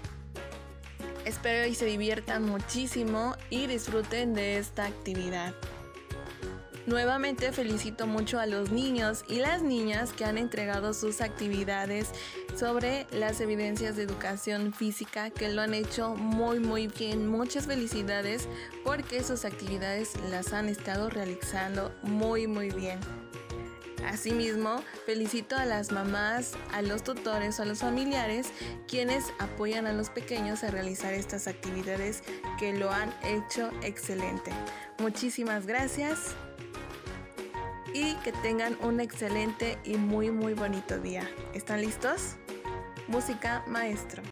[1.24, 5.55] Espero y se diviertan muchísimo y disfruten de esta actividad.
[6.86, 12.10] Nuevamente felicito mucho a los niños y las niñas que han entregado sus actividades
[12.56, 17.28] sobre las evidencias de educación física, que lo han hecho muy muy bien.
[17.28, 18.48] Muchas felicidades
[18.84, 22.98] porque sus actividades las han estado realizando muy muy bien.
[24.04, 28.48] Asimismo, felicito a las mamás, a los tutores o a los familiares
[28.88, 32.24] quienes apoyan a los pequeños a realizar estas actividades
[32.58, 34.50] que lo han hecho excelente.
[34.98, 36.34] Muchísimas gracias
[37.95, 41.28] y que tengan un excelente y muy muy bonito día.
[41.55, 42.36] ¿Están listos?
[43.09, 44.22] Música maestro.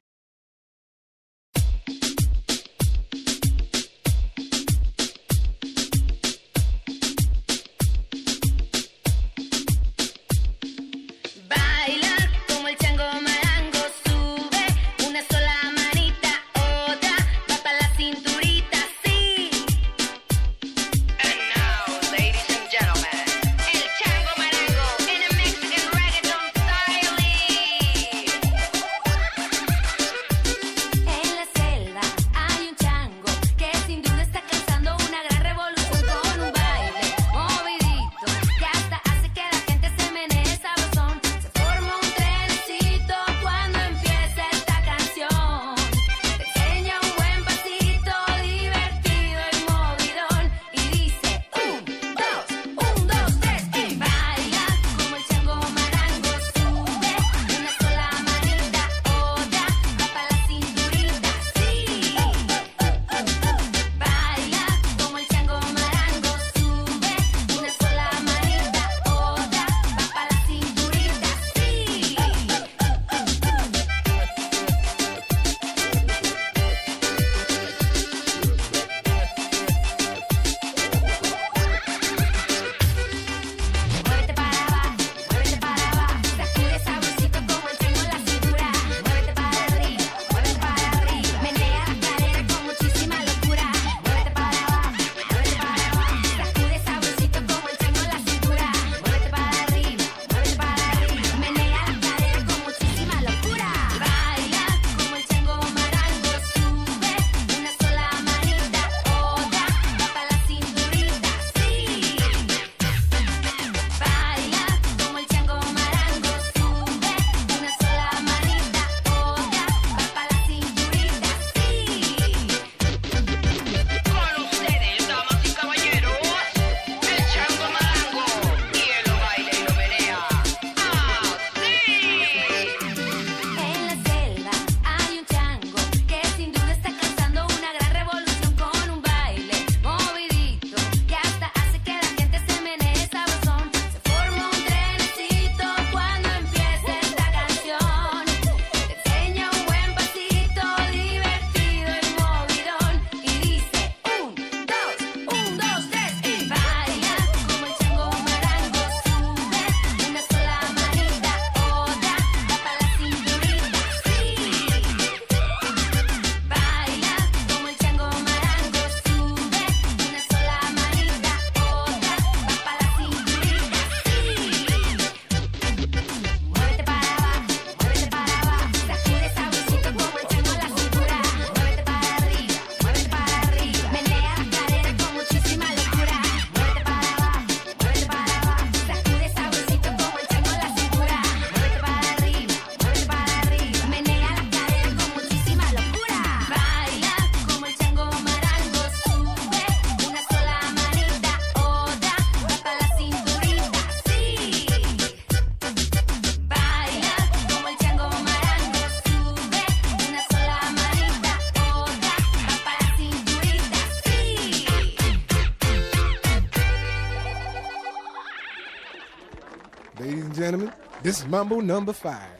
[221.10, 222.39] This is Mumble number five.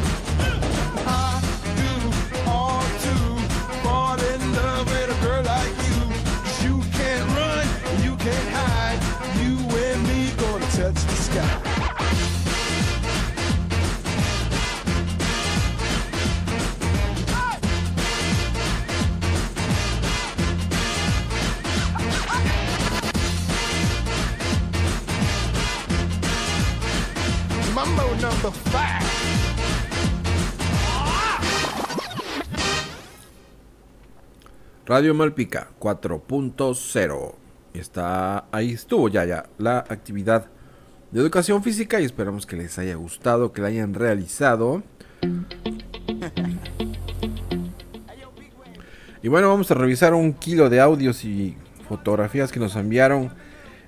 [27.73, 29.01] Mambo number five.
[34.85, 37.35] Radio Malpica 4.0.
[37.73, 40.47] Está ahí estuvo ya ya la actividad
[41.11, 44.81] de educación física y esperamos que les haya gustado, que la hayan realizado.
[49.21, 51.55] Y bueno, vamos a revisar un kilo de audios y
[51.87, 53.31] fotografías que nos enviaron.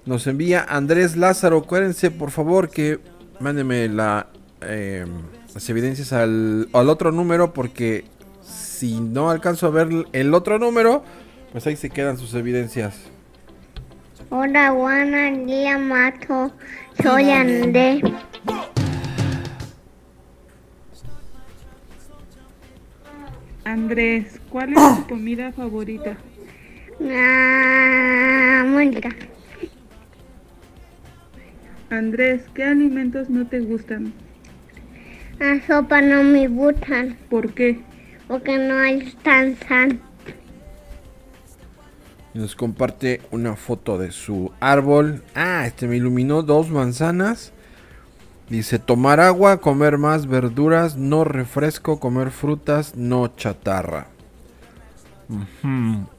[0.06, 1.60] Nos envía Andrés Lázaro.
[1.60, 3.00] Acuérdense, por favor, que
[3.40, 4.28] mándenme la,
[4.62, 5.06] eh,
[5.54, 8.06] las evidencias al, al otro número porque
[8.42, 11.04] si no alcanzo a ver el otro número,
[11.52, 12.96] pues ahí se quedan sus evidencias.
[14.30, 16.52] Hola, buenos días, Mato.
[17.02, 18.02] Soy Andrés.
[23.66, 26.18] Andrés, ¿cuál es tu comida favorita?
[27.02, 29.10] Ah, Mónica.
[31.90, 34.14] Andrés, ¿qué alimentos no te gustan?
[35.40, 37.18] La sopa no me gustan.
[37.30, 37.80] ¿Por qué?
[38.28, 40.00] Porque no hay tan san.
[42.34, 45.24] Y Nos comparte una foto de su árbol.
[45.36, 47.54] Ah, este me iluminó dos manzanas.
[48.50, 54.08] Dice tomar agua, comer más verduras, no refresco, comer frutas, no chatarra.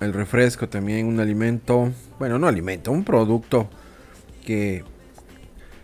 [0.00, 3.68] El refresco también un alimento, bueno, no alimento, un producto
[4.44, 4.84] que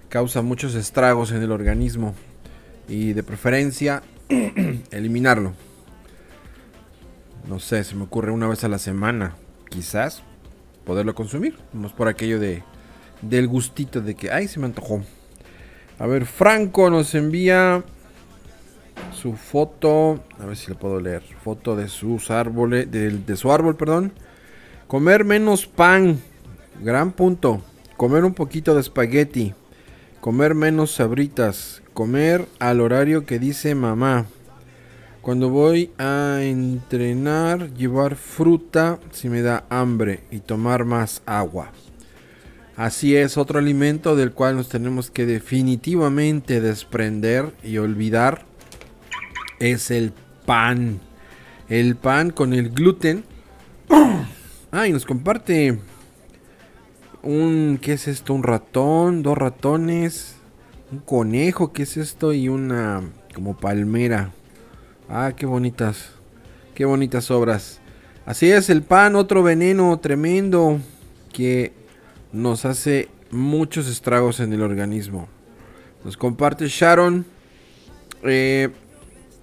[0.09, 2.14] causa muchos estragos en el organismo
[2.89, 4.03] y de preferencia
[4.91, 5.53] eliminarlo.
[7.49, 9.37] No sé, se me ocurre una vez a la semana,
[9.71, 10.23] quizás
[10.85, 12.62] poderlo consumir, no por aquello de
[13.23, 15.03] del gustito de que ay, se me antojó.
[15.99, 17.83] A ver, Franco nos envía
[19.12, 23.53] su foto, a ver si le puedo leer, foto de sus árboles, del- de su
[23.53, 24.12] árbol, perdón.
[24.87, 26.21] Comer menos pan,
[26.83, 27.62] gran punto.
[27.97, 29.55] Comer un poquito de espagueti.
[30.21, 31.83] Comer menos sabritas.
[31.93, 34.27] Comer al horario que dice mamá.
[35.23, 41.73] Cuando voy a entrenar, llevar fruta si me da hambre y tomar más agua.
[42.75, 48.47] Así es, otro alimento del cual nos tenemos que definitivamente desprender y olvidar
[49.59, 50.14] es el
[50.47, 51.01] pan.
[51.68, 53.25] El pan con el gluten.
[54.73, 55.81] Ah, nos comparte
[57.25, 58.35] un, ¿qué es esto?
[58.35, 60.37] Un ratón, dos ratones,
[60.93, 62.33] un conejo, ¿qué es esto?
[62.33, 63.03] Y una
[63.35, 64.31] como palmera.
[65.13, 66.11] Ah, qué bonitas,
[66.73, 67.81] qué bonitas obras.
[68.27, 70.79] Así es, el pan, otro veneno tremendo
[71.33, 71.73] que
[72.33, 75.27] nos hace muchos estragos en el organismo.
[76.05, 77.27] Nos comparte Sharon
[78.23, 78.69] eh,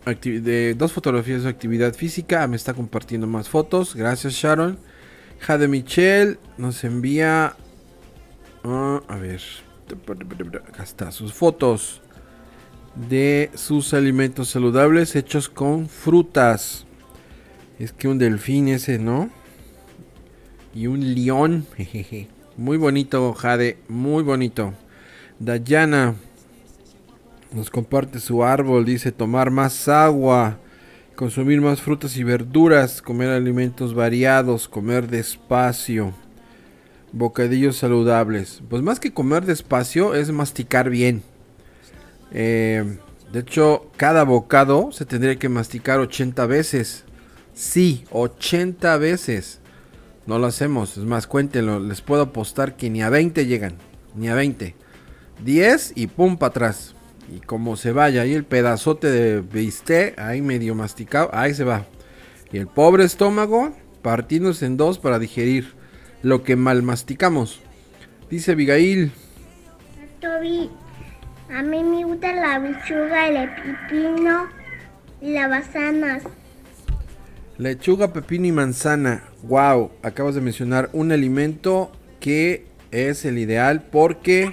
[0.05, 2.47] de dos fotografías de actividad física.
[2.47, 3.93] Me está compartiendo más fotos.
[3.93, 4.79] Gracias, Sharon.
[5.41, 7.57] Jade Michelle nos envía.
[8.63, 9.41] ah, a ver.
[10.69, 11.11] Acá está.
[11.11, 12.01] Sus fotos
[12.97, 16.85] de sus alimentos saludables hechos con frutas.
[17.79, 19.29] Es que un delfín ese, ¿no?
[20.73, 21.65] Y un león.
[21.77, 22.27] jejeje.
[22.57, 23.77] Muy bonito, Jade.
[23.87, 24.73] Muy bonito.
[25.39, 26.15] Dayana
[27.53, 28.85] nos comparte su árbol.
[28.85, 30.57] Dice tomar más agua.
[31.15, 33.01] Consumir más frutas y verduras.
[33.03, 34.67] Comer alimentos variados.
[34.67, 36.13] Comer despacio.
[37.11, 38.63] Bocadillos saludables.
[38.69, 41.21] Pues más que comer despacio es masticar bien.
[42.31, 42.97] Eh,
[43.31, 47.03] de hecho, cada bocado se tendría que masticar 80 veces.
[47.53, 49.59] Sí, 80 veces.
[50.25, 50.97] No lo hacemos.
[50.97, 51.79] Es más, cuéntenlo.
[51.79, 53.75] Les puedo apostar que ni a 20 llegan.
[54.15, 54.75] Ni a 20.
[55.43, 56.95] 10 y pum para atrás.
[57.35, 61.85] Y como se vaya ahí el pedazote de bistec, ahí medio masticado, ahí se va.
[62.51, 65.73] Y el pobre estómago partiéndose en dos para digerir
[66.23, 67.59] lo que mal masticamos.
[68.29, 69.11] Dice Abigail,
[71.53, 74.47] a mí me gusta la bichuga, el pepino
[75.21, 76.23] y las manzanas.
[77.57, 79.23] lechuga, pepino y manzana.
[79.43, 84.51] Wow, acabas de mencionar un alimento que es el ideal porque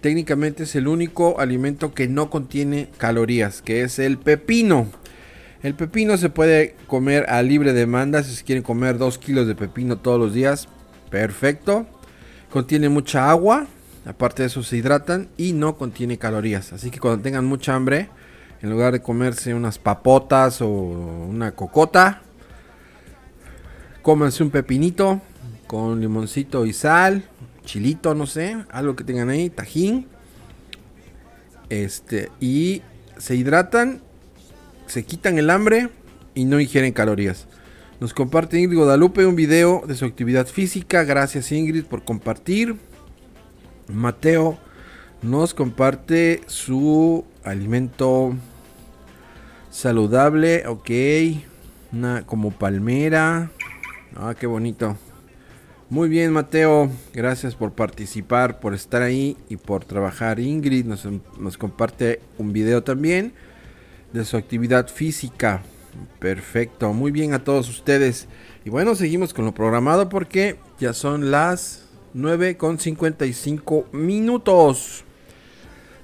[0.00, 4.86] técnicamente es el único alimento que no contiene calorías, que es el pepino.
[5.62, 9.54] El pepino se puede comer a libre demanda si se quieren comer 2 kilos de
[9.54, 10.68] pepino todos los días.
[11.10, 11.86] Perfecto.
[12.50, 13.68] Contiene mucha agua.
[14.04, 16.72] Aparte de eso se hidratan y no contiene calorías.
[16.72, 18.08] Así que cuando tengan mucha hambre,
[18.60, 22.22] en lugar de comerse unas papotas o una cocota,
[24.02, 25.20] cómanse un pepinito
[25.66, 27.24] con limoncito y sal,
[27.64, 30.06] chilito, no sé, algo que tengan ahí, tajín.
[31.70, 32.82] Este, y
[33.16, 34.02] se hidratan,
[34.86, 35.88] se quitan el hambre
[36.34, 37.46] y no ingieren calorías.
[38.00, 41.04] Nos comparte Ingrid Guadalupe un video de su actividad física.
[41.04, 42.76] Gracias Ingrid por compartir.
[43.88, 44.58] Mateo
[45.22, 48.34] nos comparte su alimento
[49.70, 50.66] saludable.
[50.66, 50.90] Ok.
[51.92, 53.50] Una como palmera.
[54.16, 54.96] Ah, qué bonito.
[55.90, 56.90] Muy bien, Mateo.
[57.12, 60.40] Gracias por participar, por estar ahí y por trabajar.
[60.40, 61.06] Ingrid nos,
[61.38, 63.34] nos comparte un video también
[64.12, 65.62] de su actividad física.
[66.18, 68.26] Perfecto, muy bien a todos ustedes.
[68.64, 71.81] Y bueno, seguimos con lo programado porque ya son las
[72.14, 75.04] 9 con 55 minutos.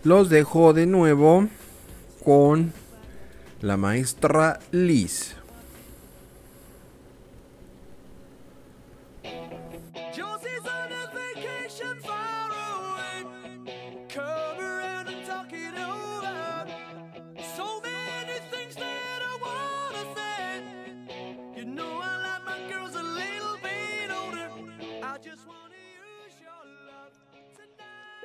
[0.04, 1.48] Los dejo de nuevo
[2.24, 2.72] con
[3.60, 5.37] la maestra Liz.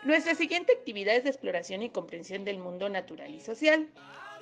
[0.06, 3.88] Nuestra siguiente actividad es de exploración y comprensión del mundo natural y social.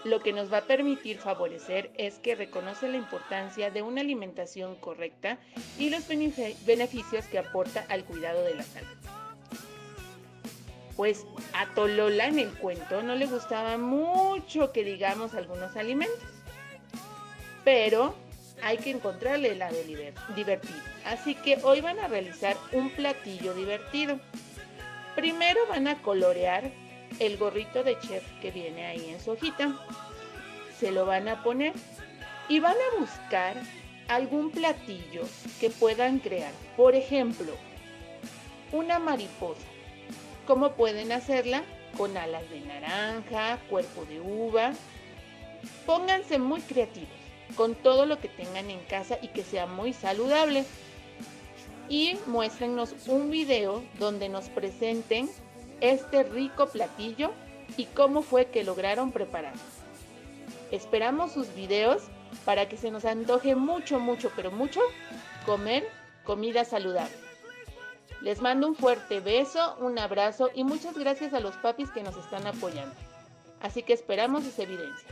[0.03, 4.75] Lo que nos va a permitir favorecer es que reconoce la importancia de una alimentación
[4.75, 5.37] correcta
[5.77, 8.97] y los beneficios que aporta al cuidado de la salud.
[10.95, 16.17] Pues a Tolola en el cuento no le gustaba mucho que digamos algunos alimentos,
[17.63, 18.15] pero
[18.63, 19.77] hay que encontrarle el lado
[20.35, 20.79] divertido.
[21.05, 24.19] Así que hoy van a realizar un platillo divertido.
[25.15, 26.71] Primero van a colorear
[27.19, 29.77] el gorrito de chef que viene ahí en su hojita.
[30.79, 31.73] Se lo van a poner
[32.47, 33.57] y van a buscar
[34.07, 35.23] algún platillo
[35.59, 36.53] que puedan crear.
[36.77, 37.53] Por ejemplo,
[38.71, 39.67] una mariposa.
[40.47, 41.63] ¿Cómo pueden hacerla?
[41.97, 44.73] Con alas de naranja, cuerpo de uva.
[45.85, 47.21] Pónganse muy creativos
[47.55, 50.65] con todo lo que tengan en casa y que sea muy saludable
[51.91, 55.29] y muéstrenos un video donde nos presenten
[55.81, 57.33] este rico platillo
[57.75, 59.59] y cómo fue que lograron prepararlo.
[60.71, 62.03] Esperamos sus videos
[62.45, 64.79] para que se nos antoje mucho, mucho, pero mucho
[65.45, 65.85] comer
[66.23, 67.13] comida saludable.
[68.21, 72.15] Les mando un fuerte beso, un abrazo y muchas gracias a los papis que nos
[72.15, 72.95] están apoyando.
[73.59, 75.11] Así que esperamos sus evidencias.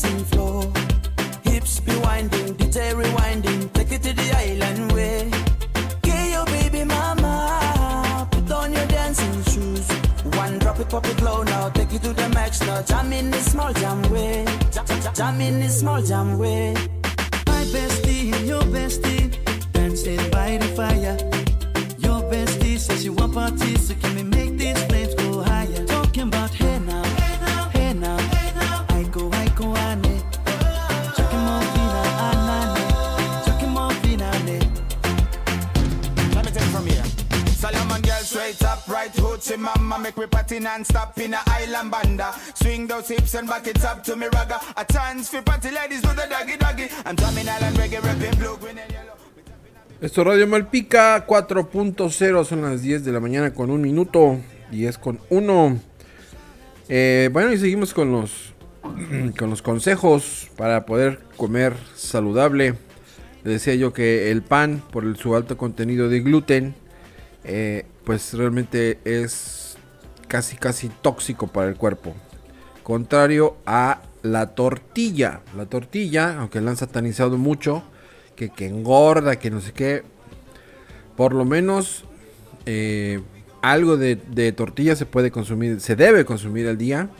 [0.00, 0.62] dancing floor.
[1.44, 5.30] Hips be winding, DJ rewinding, take it to the island way.
[5.96, 9.90] Okay, your baby mama, put on your dancing shoes.
[10.36, 12.82] One drop it, pop it low now, take it to the max now.
[12.82, 14.44] Jam in the small jam way,
[15.14, 16.74] jam in the small jam way.
[17.46, 19.36] My bestie your bestie
[19.72, 21.37] dancing by the fire.
[39.48, 43.66] Hoochie mama Make me party non-stop in a island banda Swing those hips and back
[43.66, 47.16] it up to me ragga A chance for party ladies do the doggy doggy I'm
[47.16, 49.14] drumming island reggae, rapping blue, green and yellow
[50.00, 54.38] Esto es Radio Malpica 4.0, son las 10 de la mañana con un minuto,
[54.70, 55.80] 10 con 1.
[56.88, 58.54] Eh, bueno, y seguimos con los,
[59.36, 62.74] con los consejos para poder comer saludable.
[63.42, 66.76] Les decía yo que el pan, por el- su alto contenido de gluten,
[67.42, 69.76] eh, pues realmente es
[70.28, 72.14] casi casi tóxico para el cuerpo.
[72.82, 75.42] Contrario a la tortilla.
[75.54, 77.82] La tortilla, aunque la han satanizado mucho,
[78.34, 80.04] que, que engorda, que no sé qué.
[81.18, 82.06] Por lo menos
[82.64, 83.20] eh,
[83.60, 87.10] algo de, de tortilla se puede consumir, se debe consumir al día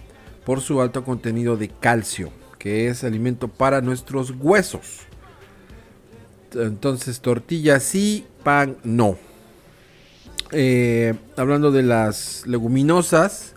[0.46, 5.00] por su alto contenido de calcio, que es alimento para nuestros huesos.
[6.54, 9.27] Entonces, tortilla sí, pan no.
[10.52, 13.54] Eh, hablando de las leguminosas,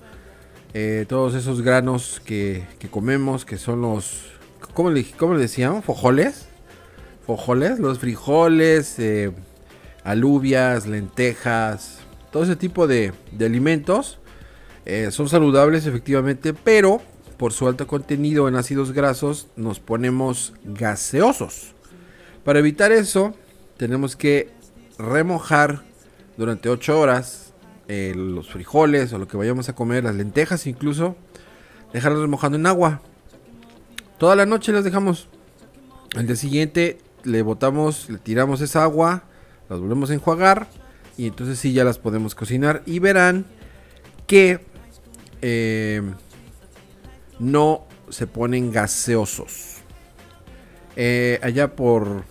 [0.74, 4.26] eh, todos esos granos que, comemos, que son los.
[4.74, 5.86] ¿Cómo le, cómo le decíamos?
[5.86, 6.48] ¿Fojoles?
[7.26, 9.32] Fojoles, los frijoles, eh,
[10.04, 14.18] alubias, lentejas, todo ese tipo de, de alimentos
[15.12, 17.02] son saludables efectivamente, pero
[17.38, 21.76] por su alto contenido en ácidos grasos nos ponemos gaseosos.
[22.44, 23.36] Para evitar eso,
[23.78, 24.50] tenemos que
[24.98, 25.84] remojar
[26.38, 27.54] durante 8 horas
[27.88, 31.16] eh, los frijoles o lo que vayamos a comer, las lentejas incluso,
[31.94, 33.02] dejarlas remojando en agua
[34.22, 35.28] Toda la noche las dejamos.
[36.16, 39.24] Al día siguiente le botamos, le tiramos esa agua,
[39.68, 40.68] las volvemos a enjuagar
[41.18, 43.48] y entonces sí ya las podemos cocinar y verán
[44.28, 44.64] que
[45.42, 46.04] eh,
[47.40, 49.78] no se ponen gaseosos.
[50.96, 52.24] Eh, allá por,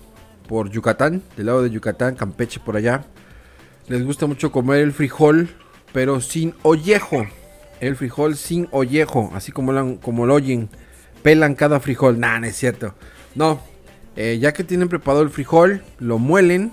[0.46, 3.04] por Yucatán, del lado de Yucatán, Campeche por allá,
[3.90, 5.48] les gusta mucho comer el frijol,
[5.92, 7.26] pero sin ollejo.
[7.80, 10.68] El frijol sin ollejo, así como como lo oyen.
[11.24, 12.20] Pelan cada frijol.
[12.20, 12.94] Nah, no es cierto.
[13.34, 13.60] No,
[14.14, 16.70] eh, ya que tienen preparado el frijol, lo muelen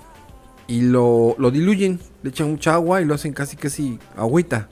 [0.67, 1.99] y lo, lo diluyen.
[2.21, 4.69] Le echan mucha agua y lo hacen casi casi agüita.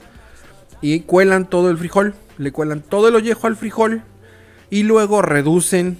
[0.80, 2.14] Y cuelan todo el frijol.
[2.38, 4.02] Le cuelan todo el ollejo al frijol.
[4.70, 5.98] Y luego reducen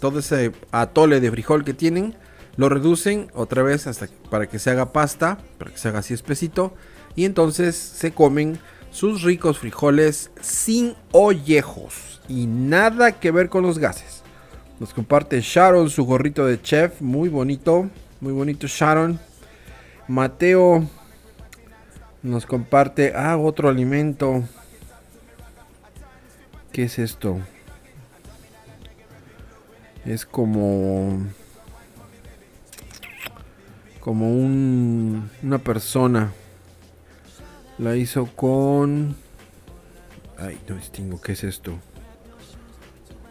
[0.00, 2.16] todo ese atole de frijol que tienen.
[2.60, 5.38] Lo reducen otra vez hasta para que se haga pasta.
[5.56, 6.74] Para que se haga así espesito.
[7.16, 8.58] Y entonces se comen
[8.90, 12.20] sus ricos frijoles sin ollejos.
[12.28, 14.22] Y nada que ver con los gases.
[14.78, 17.00] Nos comparte Sharon su gorrito de chef.
[17.00, 17.88] Muy bonito.
[18.20, 19.18] Muy bonito Sharon.
[20.06, 20.86] Mateo
[22.22, 23.14] nos comparte.
[23.16, 24.44] Ah, otro alimento.
[26.72, 27.38] ¿Qué es esto?
[30.04, 31.39] Es como.
[34.00, 36.32] Como un, una persona.
[37.78, 39.14] La hizo con.
[40.38, 41.20] Ay, no distingo.
[41.20, 41.78] ¿Qué es esto?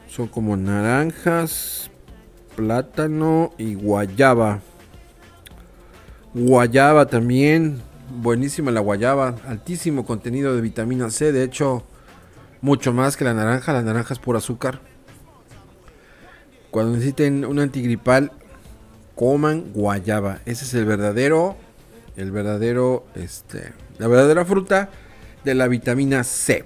[0.07, 1.89] Son como naranjas,
[2.55, 4.61] plátano y guayaba.
[6.33, 7.81] Guayaba también.
[8.21, 9.35] Buenísima la guayaba.
[9.47, 11.31] Altísimo contenido de vitamina C.
[11.31, 11.83] De hecho,
[12.61, 13.73] mucho más que la naranja.
[13.73, 14.81] La naranja es por azúcar.
[16.71, 18.31] Cuando necesiten un antigripal,
[19.19, 20.39] coman guayaba.
[20.45, 21.57] Ese es el verdadero,
[22.15, 24.89] el verdadero, este, la verdadera fruta
[25.43, 26.63] de la vitamina C.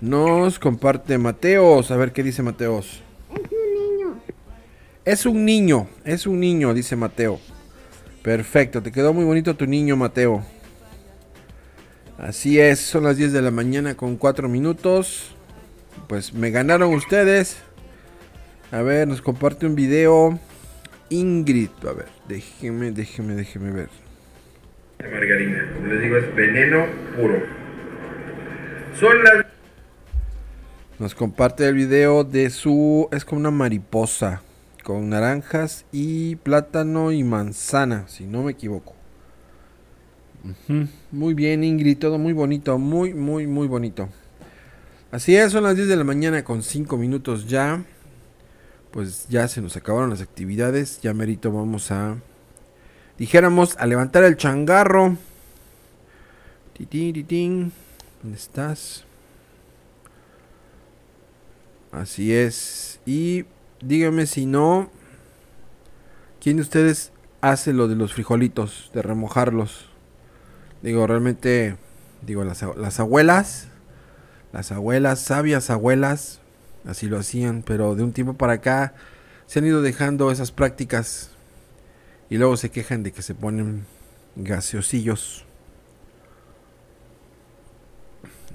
[0.00, 1.92] Nos comparte Mateos.
[1.92, 3.00] A ver qué dice Mateos.
[3.30, 4.20] Es un niño.
[5.04, 7.38] Es un niño, es un niño, dice Mateo.
[8.22, 10.44] Perfecto, te quedó muy bonito tu niño, Mateo.
[12.18, 15.30] Así es, son las 10 de la mañana con 4 minutos.
[16.08, 17.58] Pues me ganaron ustedes.
[18.72, 20.40] A ver, nos comparte un video.
[21.10, 23.88] Ingrid, a ver, déjeme, déjeme, déjeme ver.
[24.98, 26.86] Margarina, como les digo, es veneno
[27.16, 27.42] puro.
[28.98, 29.46] Son las.
[30.98, 33.08] Nos comparte el video de su.
[33.12, 34.42] Es como una mariposa.
[34.82, 38.94] Con naranjas y plátano y manzana, si no me equivoco.
[41.10, 44.08] Muy bien, Ingrid, todo muy bonito, muy, muy, muy bonito.
[45.10, 47.82] Así es, son las 10 de la mañana con 5 minutos ya.
[48.96, 51.02] Pues ya se nos acabaron las actividades.
[51.02, 52.16] Ya merito vamos a.
[53.18, 55.18] Dijéramos a levantar el changarro.
[56.78, 57.72] ¿Dónde
[58.32, 59.04] estás?
[61.92, 62.98] Así es.
[63.04, 63.44] Y
[63.82, 64.90] díganme si no.
[66.40, 67.12] ¿Quién de ustedes
[67.42, 68.90] hace lo de los frijolitos?
[68.94, 69.90] De remojarlos.
[70.80, 71.76] Digo, realmente.
[72.22, 73.68] Digo, las, las abuelas.
[74.54, 76.40] Las abuelas, sabias abuelas.
[76.86, 77.62] Así lo hacían.
[77.62, 78.94] Pero de un tiempo para acá.
[79.46, 81.30] Se han ido dejando esas prácticas.
[82.28, 83.86] Y luego se quejan de que se ponen
[84.36, 85.44] gaseosillos.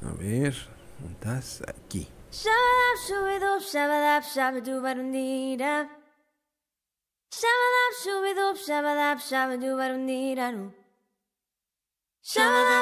[0.06, 0.56] A ver.
[1.00, 1.64] ¿Dónde estás?
[1.68, 2.08] Aquí.
[2.32, 5.90] Shabadab, shubidub, shabadab, shabadubarundira.
[7.34, 9.20] Shabadab, shubidub, shabadab,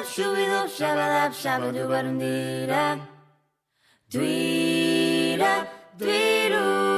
[0.05, 2.95] shubidub, shabadab, shabadubarundira.
[2.95, 3.19] Dwira,
[4.11, 5.38] dwiru.
[5.98, 6.89] Shabadab,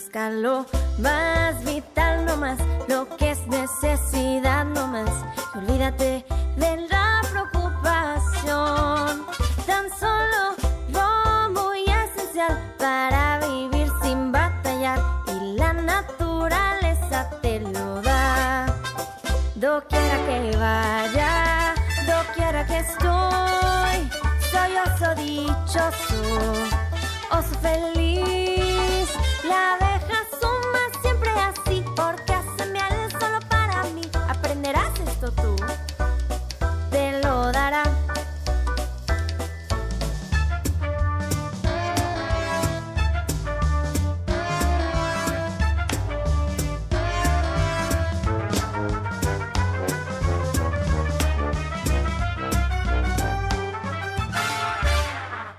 [0.00, 0.64] Busca lo
[0.98, 2.56] más vital nomás,
[2.86, 5.10] lo que es necesidad nomás.
[5.52, 9.26] Y olvídate de la preocupación.
[9.66, 10.54] Tan solo
[10.92, 15.00] lo muy esencial para vivir sin batallar.
[15.26, 18.66] Y la naturaleza te lo da.
[19.56, 21.74] Doquiera que vaya,
[22.06, 24.08] doquiera que estoy,
[24.52, 26.22] soy oso dichoso,
[27.32, 28.67] oso feliz.
[29.48, 34.02] La abeja suma siempre así, porque hace miel solo para mí.
[34.28, 35.56] Aprenderás esto tú,
[36.90, 37.97] te lo darán.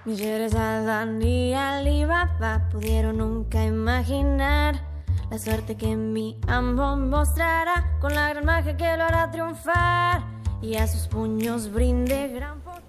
[0.09, 4.81] Ni Sherazada ni Alibaba pudieron nunca imaginar
[5.29, 10.23] la suerte que mi amo mostrará con la gran magia que lo hará triunfar
[10.63, 12.81] y a sus puños brinde gran poder.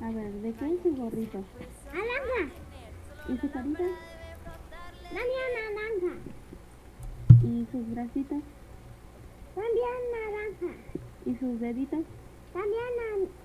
[0.00, 1.42] A ver, ¿de qué es su gorrito?
[1.92, 2.54] Naranja.
[3.30, 3.84] ¿Y su carita?
[5.10, 6.14] También naranja.
[7.42, 8.42] ¿Y sus bracitos?
[9.56, 10.72] También naranja.
[11.26, 12.04] ¿Y sus deditos?
[12.52, 13.41] También mm,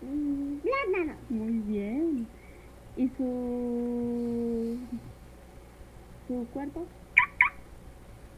[0.00, 1.14] plátano.
[1.28, 2.26] Muy bien.
[2.96, 4.78] ¿Y su...
[6.28, 6.86] su cuerpo?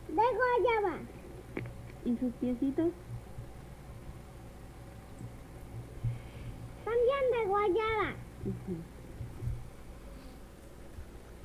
[0.08, 0.98] De guayaba.
[2.04, 2.90] ¿Y sus piecitos?
[6.84, 8.14] También de guayaba.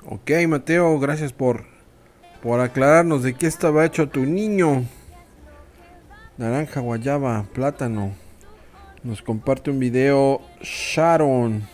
[0.06, 1.64] Ok, Mateo, gracias por,
[2.42, 4.84] por aclararnos de qué estaba hecho tu niño.
[6.36, 8.23] Naranja, guayaba, plátano.
[9.04, 11.68] Nos comparte un video Sharon.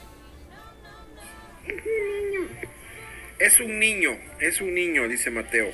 [3.39, 5.69] Es un niño, es un niño, dice Mateo.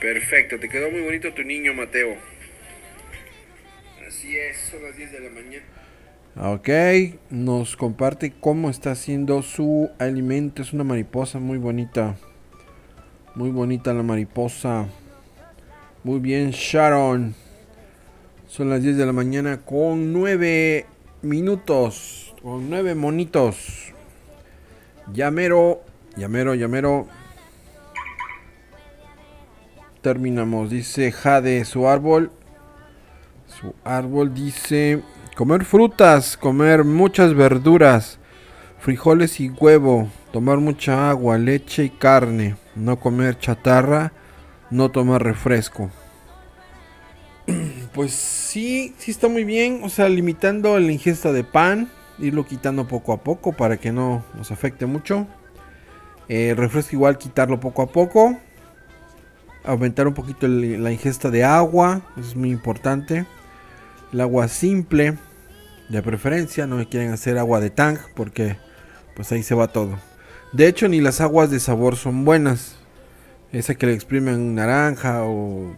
[0.00, 2.16] Perfecto, te quedó muy bonito tu niño, Mateo.
[4.08, 5.64] Así es, son las 10 de la mañana.
[6.36, 6.70] Ok,
[7.28, 10.62] nos comparte cómo está haciendo su alimento.
[10.62, 12.16] Es una mariposa muy bonita.
[13.34, 14.88] Muy bonita la mariposa.
[16.02, 17.34] Muy bien, Sharon.
[18.52, 20.84] Son las 10 de la mañana con 9
[21.22, 22.34] minutos.
[22.42, 23.94] Con 9 monitos.
[25.10, 25.80] Llamero,
[26.18, 27.06] llamero, llamero.
[30.02, 30.68] Terminamos.
[30.68, 32.30] Dice Jade, su árbol.
[33.46, 35.00] Su árbol dice
[35.34, 38.18] comer frutas, comer muchas verduras,
[38.80, 44.12] frijoles y huevo, tomar mucha agua, leche y carne, no comer chatarra,
[44.70, 45.90] no tomar refresco.
[47.94, 52.88] Pues sí, sí está muy bien, o sea, limitando la ingesta de pan, irlo quitando
[52.88, 55.26] poco a poco para que no nos afecte mucho.
[56.28, 58.38] Eh, refresco igual quitarlo poco a poco.
[59.64, 63.26] Aumentar un poquito la ingesta de agua, es muy importante.
[64.12, 65.18] El agua simple,
[65.90, 68.56] de preferencia, no me quieren hacer agua de tang porque
[69.14, 69.98] pues ahí se va todo.
[70.52, 72.76] De hecho, ni las aguas de sabor son buenas.
[73.52, 75.76] Esa que le exprimen naranja o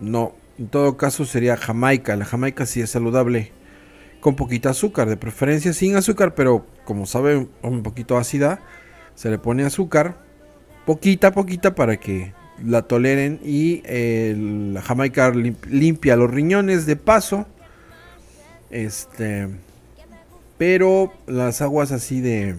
[0.00, 0.34] no.
[0.58, 2.16] En todo caso sería jamaica.
[2.16, 3.52] La jamaica sí es saludable
[4.20, 8.60] con poquita azúcar, de preferencia sin azúcar, pero como sabe un poquito ácida,
[9.14, 10.16] se le pone azúcar,
[10.86, 12.32] poquita, poquita para que
[12.64, 14.34] la toleren y eh,
[14.72, 17.46] la jamaica lim- limpia los riñones de paso.
[18.70, 19.48] Este,
[20.56, 22.56] pero las aguas así de,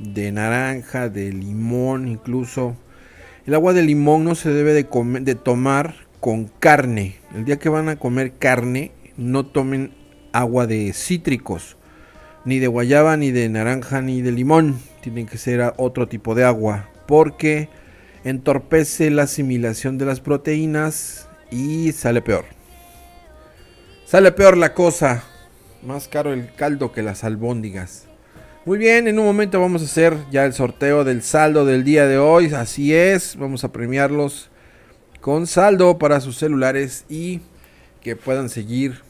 [0.00, 2.76] de naranja, de limón incluso.
[3.46, 7.16] El agua de limón no se debe de, come- de tomar con carne.
[7.34, 9.94] El día que van a comer carne, no tomen
[10.32, 11.76] agua de cítricos.
[12.44, 14.78] Ni de guayaba, ni de naranja, ni de limón.
[15.00, 16.88] Tienen que ser otro tipo de agua.
[17.06, 17.68] Porque
[18.24, 22.44] entorpece la asimilación de las proteínas y sale peor.
[24.04, 25.24] Sale peor la cosa.
[25.82, 28.06] Más caro el caldo que las albóndigas.
[28.66, 32.06] Muy bien, en un momento vamos a hacer ya el sorteo del saldo del día
[32.06, 32.52] de hoy.
[32.52, 34.49] Así es, vamos a premiarlos
[35.20, 37.40] con saldo para sus celulares y
[38.00, 39.02] que puedan seguir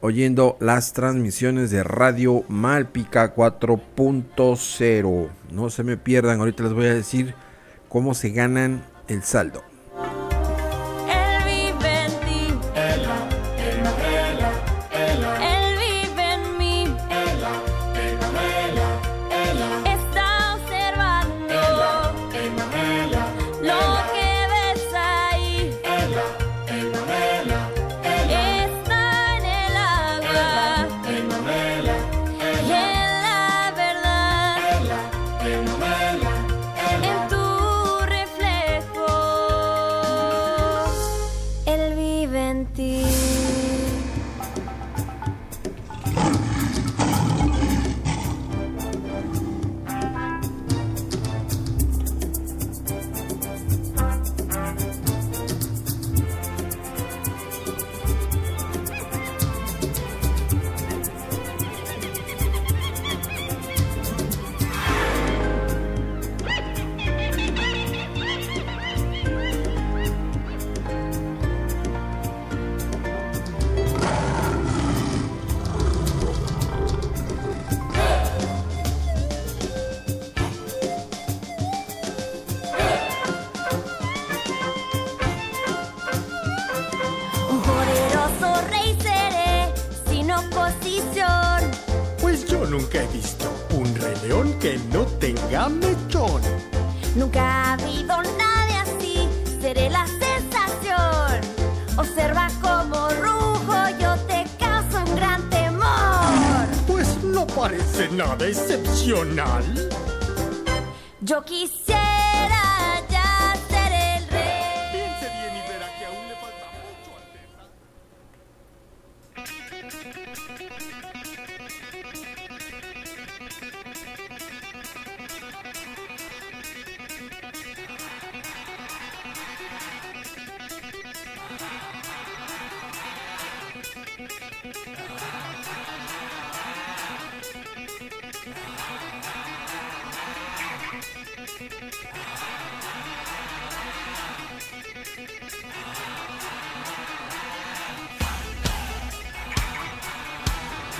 [0.00, 5.28] oyendo las transmisiones de Radio Malpica 4.0.
[5.50, 7.34] No se me pierdan, ahorita les voy a decir
[7.88, 9.71] cómo se ganan el saldo.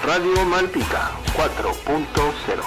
[0.04, 2.62] Radio Malpica 4.0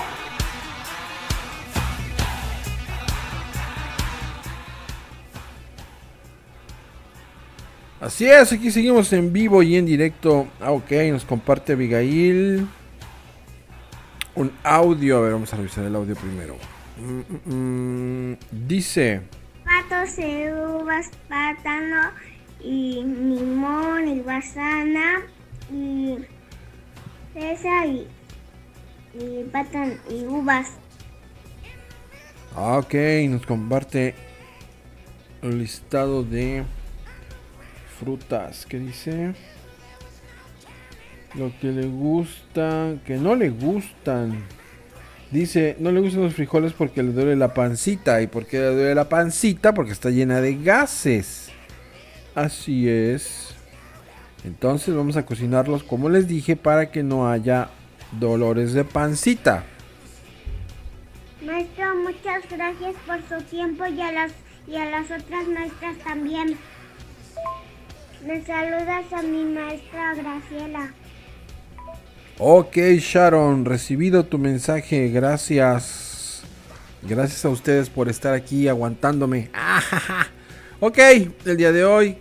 [7.99, 10.48] Así es, aquí seguimos en vivo y en directo.
[10.62, 12.68] Ah, ok, nos comparte Abigail
[14.36, 15.18] un audio.
[15.18, 16.56] A ver, vamos a revisar el audio primero.
[16.98, 18.38] Mm, mm, mm.
[18.52, 19.22] Dice,
[19.66, 22.12] Patos, uvas, plátano
[22.64, 25.22] y limón y guasana
[25.74, 26.18] y
[27.36, 28.07] fresa y,
[29.14, 30.72] y plátano y uvas.
[32.56, 32.94] ah, ok,
[33.30, 34.16] nos comparte
[35.41, 36.64] el listado de
[37.99, 38.66] frutas.
[38.66, 39.34] ¿Qué dice?
[41.34, 44.45] Lo que le gusta, que no le gustan.
[45.32, 48.22] Dice, no le gustan los frijoles porque le duele la pancita.
[48.22, 49.74] ¿Y por qué le duele la pancita?
[49.74, 51.49] Porque está llena de gases.
[52.34, 53.55] Así es.
[54.46, 57.70] Entonces vamos a cocinarlos como les dije para que no haya
[58.20, 59.64] dolores de pancita.
[61.44, 64.32] Maestro, muchas gracias por su tiempo y a las,
[64.68, 66.58] y a las otras maestras también.
[68.26, 70.94] Me saludas a mi maestra Graciela.
[72.38, 76.44] Ok, Sharon, recibido tu mensaje, gracias.
[77.02, 79.50] Gracias a ustedes por estar aquí aguantándome.
[80.82, 80.98] Ok,
[81.46, 82.18] el día de hoy,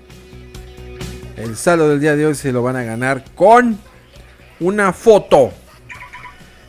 [1.37, 3.79] el saldo del día de hoy se lo van a ganar con
[4.61, 5.53] una foto.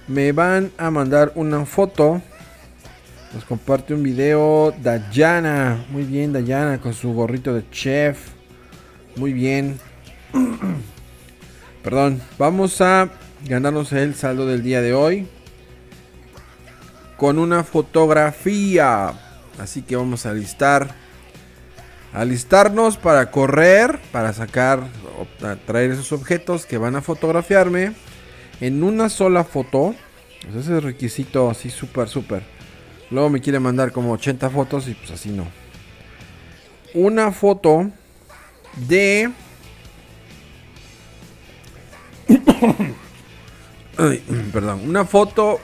[0.07, 2.21] Me van a mandar una foto.
[3.33, 5.85] Nos comparte un video Dayana.
[5.89, 8.29] Muy bien, Dayana, con su gorrito de chef.
[9.15, 9.79] Muy bien.
[11.83, 13.09] Perdón, vamos a
[13.47, 15.27] ganarnos el saldo del día de hoy
[17.17, 19.13] con una fotografía.
[19.59, 20.95] Así que vamos a listar,
[22.15, 24.87] alistarnos para correr, para sacar,
[25.65, 27.93] traer esos objetos que van a fotografiarme
[28.61, 29.93] en una sola foto.
[30.49, 32.43] Ese es requisito así súper, súper.
[33.11, 35.45] Luego me quiere mandar como 80 fotos y pues así no.
[36.93, 37.91] Una foto
[38.87, 39.29] de
[44.53, 45.59] perdón, una foto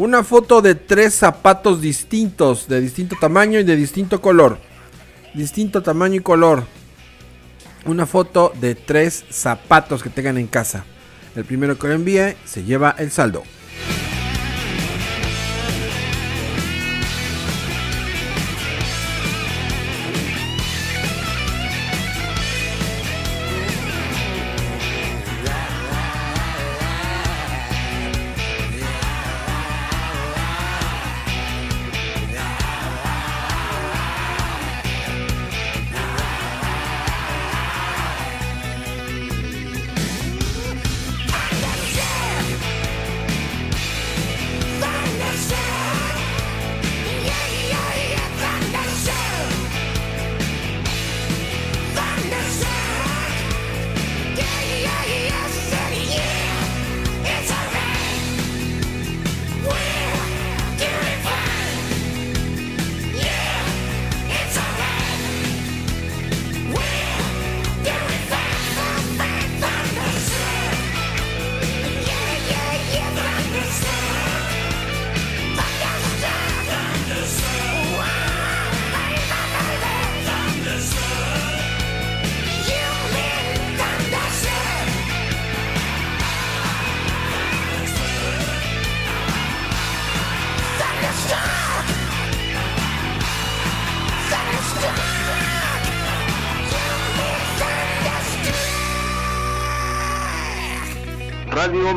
[0.00, 4.56] Una foto de tres zapatos distintos, de distinto tamaño y de distinto color.
[5.34, 6.64] Distinto tamaño y color.
[7.84, 10.86] Una foto de tres zapatos que tengan en casa.
[11.36, 13.42] El primero que lo envíe se lleva el saldo.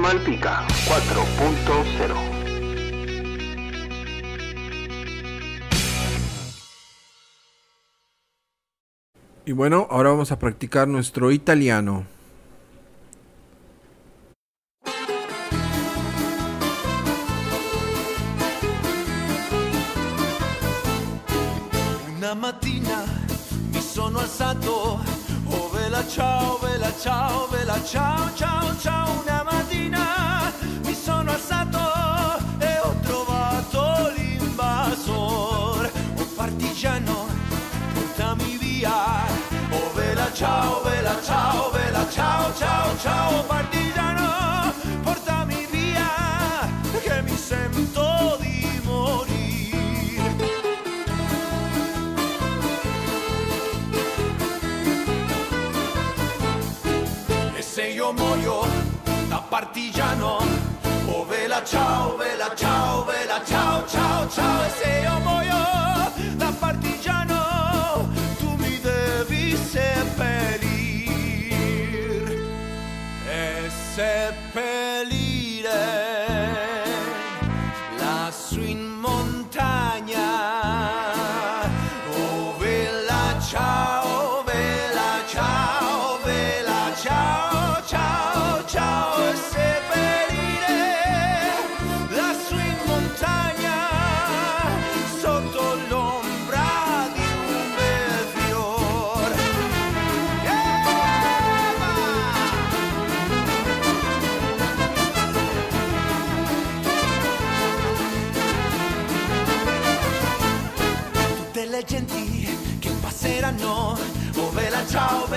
[0.04, 2.14] Malpica 4.0.
[9.46, 12.06] Y bueno, ahora vamos a practicar nuestro italiano.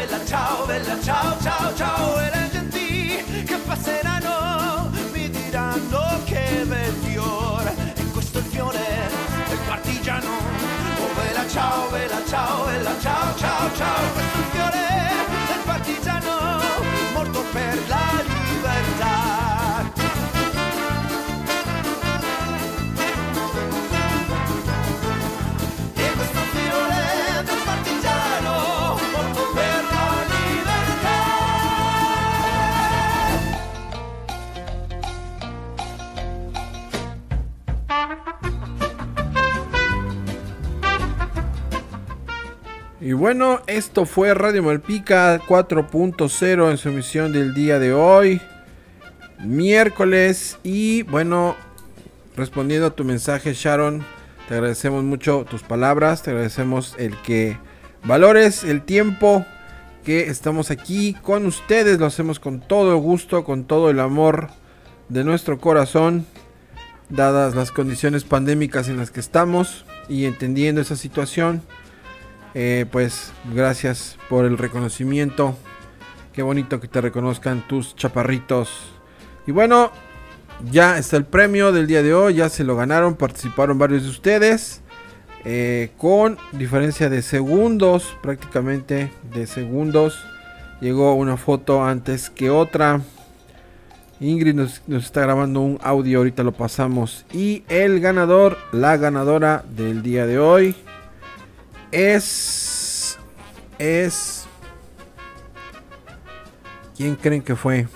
[0.06, 6.94] Bella ciao, bella ciao, ciao, ciao, e le genti che passeranno mi diranno che bel
[7.02, 9.10] fiore, e questo è il fiore
[9.48, 13.95] del partigiano, oh vela ciao, bella ciao, bella ciao, ciao, ciao,
[43.06, 48.40] Y bueno, esto fue Radio Malpica 4.0 en su emisión del día de hoy,
[49.38, 50.58] miércoles.
[50.64, 51.54] Y bueno,
[52.36, 54.04] respondiendo a tu mensaje, Sharon,
[54.48, 57.56] te agradecemos mucho tus palabras, te agradecemos el que
[58.02, 59.46] valores el tiempo
[60.04, 62.00] que estamos aquí con ustedes.
[62.00, 64.48] Lo hacemos con todo gusto, con todo el amor
[65.08, 66.26] de nuestro corazón,
[67.08, 71.62] dadas las condiciones pandémicas en las que estamos y entendiendo esa situación.
[72.58, 75.54] Eh, pues gracias por el reconocimiento.
[76.32, 78.70] Qué bonito que te reconozcan tus chaparritos.
[79.46, 79.92] Y bueno,
[80.70, 82.36] ya está el premio del día de hoy.
[82.36, 83.14] Ya se lo ganaron.
[83.14, 84.80] Participaron varios de ustedes.
[85.44, 88.16] eh, con diferencia de segundos.
[88.22, 90.18] Prácticamente de segundos.
[90.80, 93.02] Llegó una foto antes que otra.
[94.18, 96.20] Ingrid nos, nos está grabando un audio.
[96.20, 97.26] Ahorita lo pasamos.
[97.34, 100.74] Y el ganador, la ganadora del día de hoy
[101.92, 103.18] es.
[103.78, 104.46] Es.
[106.96, 107.86] ¿Quién creen que fue?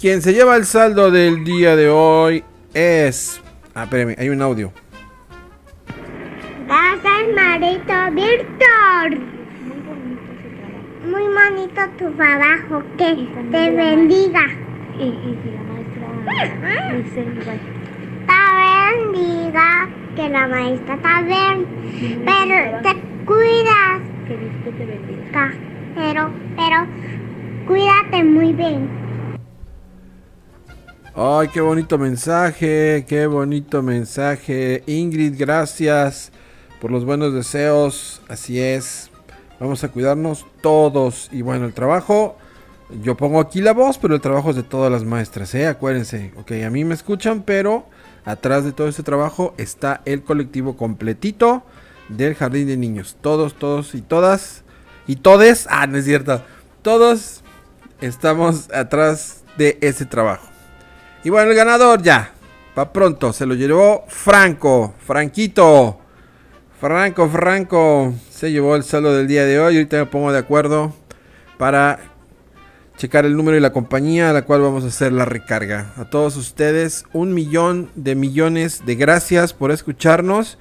[0.00, 2.42] Quien se lleva el saldo del día de hoy
[2.74, 3.40] es.
[3.72, 4.72] Ah, espérame, hay un audio.
[6.66, 9.20] Gracias, Marito Víctor.
[11.06, 12.82] Muy bonito tu trabajo.
[12.98, 14.44] Que te bendiga.
[14.98, 15.12] Y,
[15.54, 15.71] la
[16.24, 17.54] maestra
[18.26, 19.88] Te bendiga.
[20.16, 21.66] Que la maestra también.
[22.24, 24.00] Pero te cuidas.
[24.28, 25.52] Que Dios te bendiga.
[25.94, 26.86] Pero, pero,
[27.66, 29.02] cuídate muy bien.
[31.14, 34.82] Ay, qué bonito mensaje, qué bonito mensaje.
[34.86, 36.32] Ingrid, gracias
[36.80, 38.22] por los buenos deseos.
[38.28, 39.10] Así es.
[39.60, 41.28] Vamos a cuidarnos todos.
[41.30, 42.36] Y bueno, el trabajo,
[43.00, 45.66] yo pongo aquí la voz, pero el trabajo es de todas las maestras, ¿eh?
[45.66, 46.32] Acuérdense.
[46.36, 47.86] Ok, a mí me escuchan, pero
[48.24, 51.62] atrás de todo este trabajo está el colectivo completito
[52.08, 53.16] del jardín de niños.
[53.20, 54.64] Todos, todos y todas.
[55.06, 55.66] Y todes.
[55.70, 56.42] Ah, no es cierto.
[56.82, 57.42] Todos
[58.00, 60.46] estamos atrás de ese trabajo.
[61.24, 62.32] Y bueno, el ganador ya.
[62.74, 63.32] Pa' pronto.
[63.32, 64.94] Se lo llevó Franco.
[65.04, 65.98] Franquito.
[66.80, 69.76] Franco, Franco se llevó el saldo del día de hoy.
[69.76, 70.92] Ahorita me pongo de acuerdo
[71.56, 72.11] para
[73.02, 75.92] checar el número y la compañía a la cual vamos a hacer la recarga.
[75.96, 80.56] A todos ustedes, un millón de millones de gracias por escucharnos.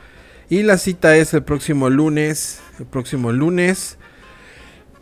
[0.49, 2.59] Y la cita es el próximo lunes.
[2.79, 3.99] El próximo lunes.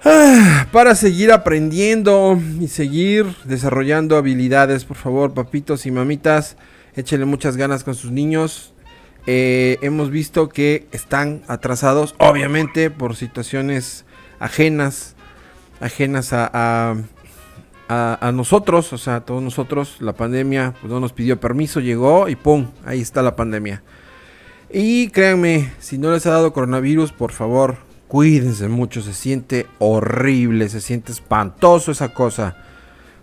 [0.04, 6.58] Ah, para seguir aprendiendo y seguir desarrollando habilidades, por favor, papitos y mamitas,
[6.94, 8.74] échenle muchas ganas con sus niños.
[9.28, 14.04] Eh, hemos visto que están atrasados, obviamente, por situaciones
[14.40, 15.16] ajenas,
[15.80, 16.96] ajenas a, a-
[17.90, 19.98] a- nosotros, o sea, a todos nosotros.
[20.00, 22.68] La pandemia pues, no nos pidió permiso, llegó y ¡pum!
[22.86, 23.82] Ahí está la pandemia.
[24.72, 29.02] Y créanme, si no les ha dado coronavirus, por favor, cuídense mucho.
[29.02, 32.56] Se siente horrible, se siente espantoso esa cosa.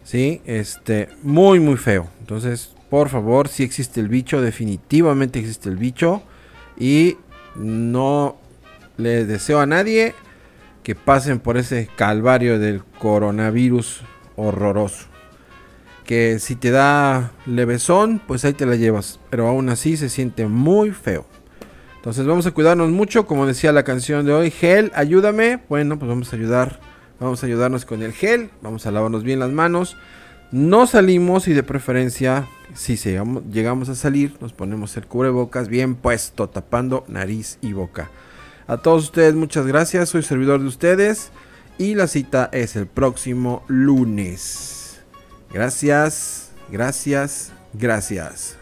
[0.02, 0.40] ¿Sí?
[0.44, 2.08] Este, muy, muy feo.
[2.20, 6.22] Entonces, por favor, si existe el bicho, definitivamente existe el bicho.
[6.78, 7.16] Y
[7.54, 8.36] no
[8.96, 10.14] le deseo a nadie
[10.82, 14.02] que pasen por ese calvario del coronavirus
[14.36, 15.06] horroroso.
[16.04, 19.18] Que si te da levesón, pues ahí te la llevas.
[19.30, 21.26] Pero aún así se siente muy feo.
[21.96, 25.60] Entonces vamos a cuidarnos mucho, como decía la canción de hoy, gel, ayúdame.
[25.68, 26.78] Bueno, pues vamos a ayudar,
[27.18, 29.96] vamos a ayudarnos con el gel, vamos a lavarnos bien las manos.
[30.52, 35.96] No salimos y de preferencia, si llegamos, llegamos a salir, nos ponemos el cubrebocas bien
[35.96, 38.08] puesto, tapando nariz y boca.
[38.68, 41.32] A todos ustedes muchas gracias, soy servidor de ustedes
[41.78, 45.00] y la cita es el próximo lunes.
[45.52, 48.56] Gracias, gracias, gracias.